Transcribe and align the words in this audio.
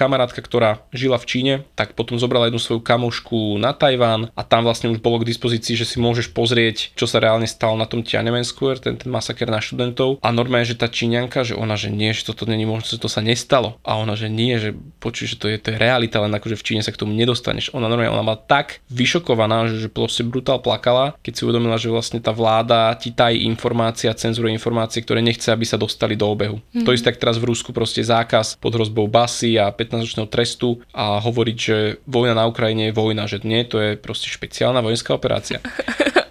kamarátka, 0.00 0.40
ktorá 0.40 0.80
žila 0.96 1.20
v 1.20 1.28
Číne, 1.28 1.54
tak 1.76 1.92
potom 1.92 2.16
zobrala 2.16 2.48
jednu 2.48 2.56
svoju 2.56 2.80
kamošku 2.80 3.60
na 3.60 3.76
Tajván 3.76 4.32
a 4.32 4.40
tam 4.40 4.64
vlastne 4.64 4.88
už 4.88 5.04
bolo 5.04 5.20
k 5.20 5.28
dispozícii, 5.28 5.76
že 5.76 5.84
si 5.84 6.00
môžeš 6.00 6.32
pozrieť, 6.32 6.96
čo 6.96 7.04
sa 7.04 7.20
reálne 7.20 7.44
stalo 7.44 7.76
na 7.76 7.84
tom 7.84 8.00
Tiananmen 8.00 8.48
Square, 8.48 8.80
ten, 8.80 8.96
ten 8.96 9.12
masaker 9.12 9.52
na 9.52 9.60
študentov. 9.60 10.16
A 10.24 10.32
normálne, 10.32 10.64
že 10.64 10.80
tá 10.80 10.88
Číňanka, 10.88 11.44
že 11.44 11.52
ona, 11.52 11.76
že 11.76 11.92
nie, 11.92 12.16
že 12.16 12.24
toto 12.24 12.48
není 12.48 12.64
možné, 12.64 12.96
že 12.96 13.02
to 13.04 13.12
sa 13.12 13.20
nestalo. 13.20 13.76
A 13.84 14.00
ona, 14.00 14.16
že 14.16 14.32
nie, 14.32 14.56
že 14.56 14.72
počuj, 15.04 15.36
že 15.36 15.36
to 15.36 15.52
je, 15.52 15.60
to 15.60 15.76
je 15.76 15.76
realita, 15.76 16.16
len 16.24 16.32
akože 16.32 16.56
v 16.56 16.64
Číne 16.64 16.80
sa 16.80 16.96
k 16.96 17.00
tomu 17.04 17.12
nedostaneš. 17.12 17.76
Ona 17.76 17.84
normálne, 17.84 18.16
ona 18.16 18.24
bola 18.24 18.40
tak 18.40 18.80
vyšokovaná, 18.88 19.68
že, 19.68 19.84
že 19.84 19.88
proste 19.92 20.24
brutál 20.24 20.64
plakala, 20.64 21.20
keď 21.20 21.32
si 21.36 21.42
uvedomila, 21.44 21.76
že 21.76 21.92
vlastne 21.92 22.24
tá 22.24 22.32
vláda 22.32 22.96
ti 22.96 23.12
tají 23.12 23.44
informácia, 23.44 24.16
cenzuruje 24.16 24.56
informácie, 24.56 25.04
ktoré 25.04 25.20
nechce, 25.20 25.52
aby 25.52 25.68
sa 25.68 25.76
dostali 25.76 26.16
do 26.16 26.24
obehu. 26.24 26.56
Mm. 26.72 26.88
To 26.88 26.96
isté, 26.96 27.10
tak 27.10 27.18
teraz 27.18 27.42
v 27.42 27.50
Rusku 27.50 27.74
proste 27.74 28.06
zákaz 28.06 28.62
pod 28.62 28.70
hrozbou 28.78 29.10
basy 29.10 29.58
a 29.58 29.74
15-ročného 29.90 30.30
trestu 30.30 30.78
a 30.94 31.18
hovoriť, 31.18 31.56
že 31.58 31.76
vojna 32.06 32.38
na 32.38 32.46
Ukrajine 32.46 32.88
je 32.90 32.96
vojna, 32.96 33.26
že 33.26 33.42
nie, 33.42 33.66
to 33.66 33.82
je 33.82 33.90
proste 33.98 34.30
špeciálna 34.30 34.78
vojenská 34.80 35.10
operácia. 35.12 35.58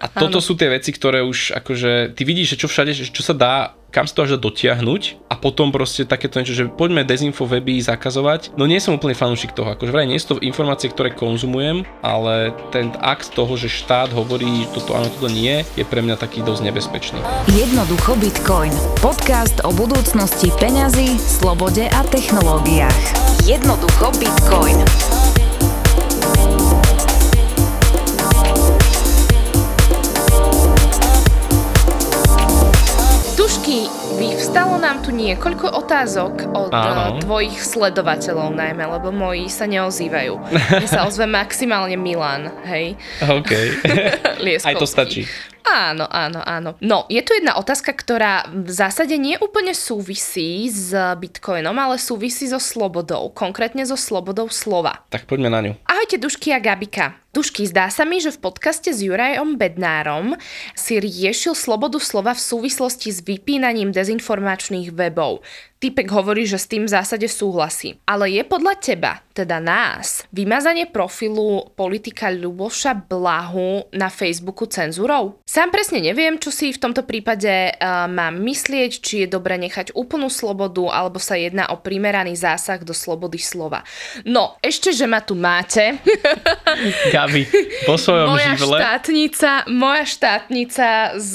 A 0.00 0.06
toto 0.22 0.40
sú 0.40 0.56
tie 0.56 0.72
veci, 0.72 0.90
ktoré 0.90 1.20
už 1.20 1.52
akože, 1.60 2.16
ty 2.16 2.22
vidíš, 2.24 2.56
že 2.56 2.60
čo 2.64 2.68
všade, 2.72 2.92
že 2.96 3.12
čo 3.12 3.20
sa 3.20 3.36
dá 3.36 3.56
kam 3.90 4.06
sa 4.06 4.14
to 4.14 4.24
až 4.24 4.30
dá 4.38 4.46
dotiahnuť 4.46 5.02
a 5.28 5.34
potom 5.34 5.74
proste 5.74 6.06
takéto 6.06 6.38
niečo, 6.38 6.54
že 6.54 6.70
poďme 6.70 7.02
dezinfo 7.02 7.44
weby 7.44 7.82
zakazovať. 7.82 8.54
No 8.54 8.64
nie 8.64 8.78
som 8.78 8.94
úplne 8.94 9.18
fanúšik 9.18 9.52
toho, 9.52 9.74
akože 9.74 9.90
vraj 9.90 10.06
nie 10.06 10.18
sú 10.18 10.38
to 10.38 10.42
informácie, 10.46 10.88
ktoré 10.88 11.10
konzumujem, 11.10 11.82
ale 12.00 12.54
ten 12.70 12.94
akt 13.02 13.34
toho, 13.34 13.58
že 13.58 13.66
štát 13.66 14.14
hovorí 14.14 14.70
toto 14.70 14.94
áno, 14.94 15.10
toto 15.10 15.28
nie, 15.28 15.66
je 15.74 15.84
pre 15.84 16.00
mňa 16.00 16.16
taký 16.16 16.40
dosť 16.46 16.62
nebezpečný. 16.70 17.20
Jednoducho 17.50 18.14
Bitcoin. 18.16 18.72
Podcast 19.02 19.60
o 19.66 19.74
budúcnosti 19.74 20.54
peňazí, 20.56 21.18
slobode 21.18 21.90
a 21.90 22.00
technológiách. 22.06 23.19
Jednoducho 23.46 24.10
Bitcoin. 24.18 24.84
Vyvstalo 34.20 34.76
nám 34.76 35.00
tu 35.00 35.16
niekoľko 35.16 35.80
otázok 35.80 36.52
od 36.52 36.68
Áno. 36.74 37.16
Eh, 37.16 37.24
tvojich 37.24 37.56
sledovateľov 37.56 38.52
najmä, 38.52 38.84
lebo 38.84 39.08
moji 39.08 39.48
sa 39.48 39.64
neozývajú. 39.64 40.36
Mne 40.52 40.88
sa 40.90 41.04
ozve 41.08 41.24
maximálne 41.24 41.96
Milan, 41.96 42.52
hej? 42.68 43.00
OK. 43.24 43.52
Aj 44.68 44.76
to 44.76 44.84
stačí. 44.84 45.24
Áno, 45.66 46.08
áno, 46.08 46.40
áno. 46.42 46.70
No, 46.80 47.04
je 47.06 47.20
tu 47.20 47.36
jedna 47.36 47.56
otázka, 47.60 47.92
ktorá 47.92 48.48
v 48.48 48.70
zásade 48.72 49.14
nie 49.20 49.36
úplne 49.38 49.76
súvisí 49.76 50.66
s 50.66 50.90
Bitcoinom, 50.94 51.76
ale 51.76 52.00
súvisí 52.00 52.48
so 52.48 52.58
slobodou, 52.58 53.30
konkrétne 53.30 53.84
so 53.84 53.94
slobodou 53.94 54.48
slova. 54.48 55.04
Tak 55.12 55.28
poďme 55.28 55.48
na 55.52 55.60
ňu. 55.60 55.72
Ahojte 55.86 56.16
Dušky 56.16 56.50
a 56.56 56.58
Gabika. 56.58 57.20
Dušky, 57.30 57.62
zdá 57.70 57.86
sa 57.94 58.02
mi, 58.02 58.18
že 58.18 58.34
v 58.34 58.42
podcaste 58.42 58.90
s 58.90 59.06
Jurajom 59.06 59.54
Bednárom 59.54 60.34
si 60.74 60.98
riešil 60.98 61.54
slobodu 61.54 62.02
slova 62.02 62.34
v 62.34 62.42
súvislosti 62.42 63.14
s 63.14 63.22
vypínaním 63.22 63.94
dezinformačných 63.94 64.90
webov. 64.90 65.46
Typek 65.80 66.12
hovorí, 66.12 66.44
že 66.44 66.60
s 66.60 66.68
tým 66.68 66.84
v 66.84 66.92
zásade 66.92 67.24
súhlasí. 67.24 67.96
Ale 68.04 68.28
je 68.28 68.44
podľa 68.44 68.76
teba, 68.84 69.24
teda 69.32 69.64
nás, 69.64 70.28
vymazanie 70.28 70.84
profilu 70.84 71.72
politika 71.72 72.28
Ľuboša 72.28 73.08
Blahu 73.08 73.88
na 73.96 74.12
Facebooku 74.12 74.68
cenzúrou? 74.68 75.40
Sám 75.48 75.72
presne 75.72 76.04
neviem, 76.04 76.36
čo 76.36 76.52
si 76.52 76.76
v 76.76 76.76
tomto 76.76 77.08
prípade 77.08 77.72
uh, 77.72 78.04
mám 78.12 78.36
myslieť, 78.44 78.92
či 79.00 79.24
je 79.24 79.32
dobre 79.32 79.56
nechať 79.56 79.96
úplnú 79.96 80.28
slobodu, 80.28 80.84
alebo 80.92 81.16
sa 81.16 81.40
jedná 81.40 81.72
o 81.72 81.80
primeraný 81.80 82.36
zásah 82.36 82.84
do 82.84 82.92
slobody 82.92 83.40
slova. 83.40 83.80
No, 84.28 84.60
ešte, 84.60 84.92
že 84.92 85.08
ma 85.08 85.24
tu 85.24 85.32
máte. 85.32 85.96
Gabi, 87.16 87.48
po 87.88 87.96
svojom 87.96 88.36
moja 88.36 88.52
živle. 88.52 88.84
Štátnica, 88.84 89.50
moja 89.72 90.04
štátnica 90.04 90.88
z 91.16 91.34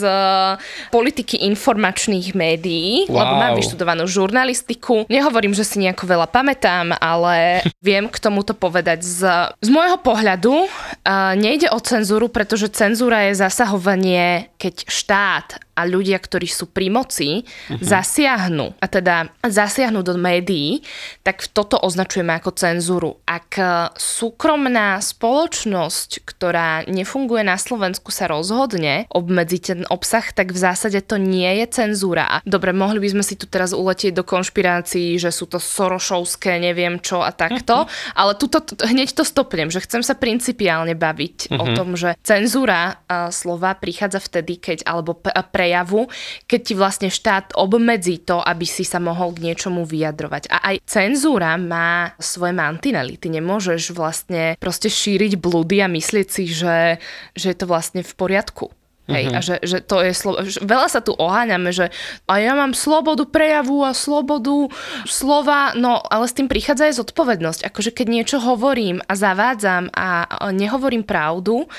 politiky 0.94 1.42
informačných 1.50 2.38
médií, 2.38 3.10
wow. 3.10 3.26
lebo 3.26 3.34
mám 3.42 3.54
vyštudovanú 3.58 4.06
žurnalistiku 4.06 4.35
žurnalistiku. 4.36 5.08
Nehovorím, 5.08 5.56
že 5.56 5.64
si 5.64 5.80
nejako 5.80 6.12
veľa 6.12 6.28
pamätám, 6.28 6.92
ale 7.00 7.64
viem 7.80 8.12
k 8.12 8.20
tomuto 8.20 8.52
povedať. 8.52 9.00
Z, 9.00 9.24
z 9.64 9.70
môjho 9.72 9.96
pohľadu 10.04 10.68
uh, 10.68 11.32
nejde 11.40 11.72
o 11.72 11.80
cenzúru, 11.80 12.28
pretože 12.28 12.68
cenzúra 12.68 13.32
je 13.32 13.40
zasahovanie, 13.40 14.52
keď 14.60 14.92
štát 14.92 15.48
a 15.76 15.84
ľudia, 15.84 16.16
ktorí 16.18 16.48
sú 16.48 16.72
pri 16.72 16.88
moci, 16.88 17.44
uh-huh. 17.44 17.84
zasiahnu, 17.84 18.72
a 18.80 18.86
teda 18.88 19.28
zasiahnu 19.44 20.02
do 20.08 20.16
médií, 20.16 20.80
tak 21.22 21.44
toto 21.52 21.76
označujeme 21.76 22.32
ako 22.40 22.56
cenzúru. 22.56 23.12
Ak 23.28 23.60
e, 23.60 23.92
súkromná 24.00 25.04
spoločnosť, 25.04 26.24
ktorá 26.24 26.88
nefunguje 26.88 27.44
na 27.44 27.60
Slovensku, 27.60 28.10
sa 28.16 28.32
rozhodne 28.32 29.04
obmedziť 29.12 29.62
ten 29.62 29.82
obsah, 29.92 30.24
tak 30.32 30.56
v 30.56 30.64
zásade 30.64 31.04
to 31.04 31.20
nie 31.20 31.60
je 31.60 31.68
cenzúra. 31.68 32.40
Dobre, 32.48 32.72
mohli 32.72 33.04
by 33.04 33.20
sme 33.20 33.24
si 33.28 33.36
tu 33.36 33.44
teraz 33.44 33.76
uletieť 33.76 34.16
do 34.16 34.24
konšpirácií, 34.26 35.22
že 35.22 35.30
sú 35.30 35.46
to 35.46 35.62
sorošovské, 35.62 36.58
neviem 36.58 36.98
čo 37.00 37.22
a 37.22 37.30
takto, 37.30 37.86
uh-huh. 37.86 38.18
ale 38.18 38.34
tuto 38.36 38.66
hneď 38.82 39.14
to 39.14 39.24
stopnem, 39.24 39.70
že 39.70 39.86
chcem 39.86 40.02
sa 40.02 40.18
principiálne 40.18 40.98
baviť 40.98 41.54
uh-huh. 41.54 41.62
o 41.62 41.66
tom, 41.78 41.94
že 41.94 42.18
cenzúra 42.26 42.98
uh, 43.06 43.30
slova 43.30 43.78
prichádza 43.78 44.18
vtedy, 44.20 44.58
keď, 44.58 44.90
alebo 44.90 45.14
pre 45.16 45.66
prejavu, 45.66 46.08
keď 46.46 46.60
ti 46.62 46.74
vlastne 46.78 47.10
štát 47.10 47.58
obmedzí 47.58 48.22
to, 48.22 48.38
aby 48.38 48.70
si 48.70 48.88
sa 48.88 49.02
mohol 49.02 49.34
k 49.34 49.52
niečomu 49.52 49.82
vyjadrovať. 49.84 50.50
A 50.54 50.74
aj 50.74 50.76
cenzúra 50.86 51.58
má 51.58 52.14
svoje 52.22 52.54
mantinely. 52.54 53.18
Ty 53.18 53.34
nemôžeš 53.34 53.92
vlastne 53.94 54.56
proste 54.62 54.88
šíriť 54.88 55.38
blúdy 55.42 55.82
a 55.82 55.90
myslieť 55.92 56.28
si, 56.30 56.46
že, 56.50 57.02
že 57.34 57.46
je 57.52 57.58
to 57.58 57.66
vlastne 57.66 58.06
v 58.06 58.14
poriadku. 58.14 58.72
Hej, 59.06 59.30
uh-huh. 59.30 59.38
a 59.38 59.40
že, 59.46 59.56
že 59.62 59.78
to 59.86 60.02
je 60.02 60.18
slovo. 60.18 60.42
Veľa 60.66 60.88
sa 60.90 61.02
tu 61.02 61.14
oháňame, 61.14 61.70
že 61.70 61.94
a 62.26 62.42
ja 62.42 62.58
mám 62.58 62.74
slobodu 62.74 63.22
prejavu 63.30 63.86
a 63.86 63.94
slobodu 63.94 64.74
slova, 65.06 65.78
no 65.78 66.02
ale 66.10 66.26
s 66.26 66.34
tým 66.34 66.50
prichádza 66.50 66.90
aj 66.90 67.06
zodpovednosť. 67.06 67.62
Akože 67.70 67.94
keď 67.94 68.08
niečo 68.10 68.38
hovorím 68.42 69.06
a 69.06 69.14
zavádzam 69.14 69.94
a 69.94 70.26
nehovorím 70.50 71.06
pravdu, 71.06 71.70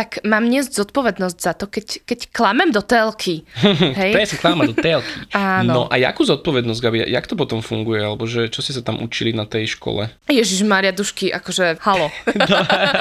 tak 0.00 0.24
mám 0.24 0.48
niesť 0.48 0.80
zodpovednosť 0.80 1.36
za 1.36 1.52
to, 1.52 1.68
keď, 1.68 2.06
keď 2.08 2.18
klamem 2.32 2.72
do 2.72 2.80
telky. 2.80 3.44
Hej? 4.00 4.16
Presne, 4.16 4.36
klamem 4.40 4.72
do 4.72 4.76
telky. 4.78 5.10
Áno. 5.36 5.70
No 5.70 5.82
a 5.92 6.00
jakú 6.00 6.24
zodpovednosť, 6.24 6.80
Gabi, 6.80 6.98
jak 7.04 7.28
to 7.28 7.36
potom 7.36 7.60
funguje? 7.60 8.00
Alebo 8.00 8.24
že 8.24 8.48
čo 8.48 8.64
si 8.64 8.72
sa 8.72 8.80
tam 8.80 9.02
učili 9.04 9.36
na 9.36 9.44
tej 9.44 9.76
škole? 9.76 10.08
Ježiš 10.32 10.64
Maria 10.64 10.96
Dušky, 10.96 11.28
akože 11.28 11.76
halo. 11.84 12.08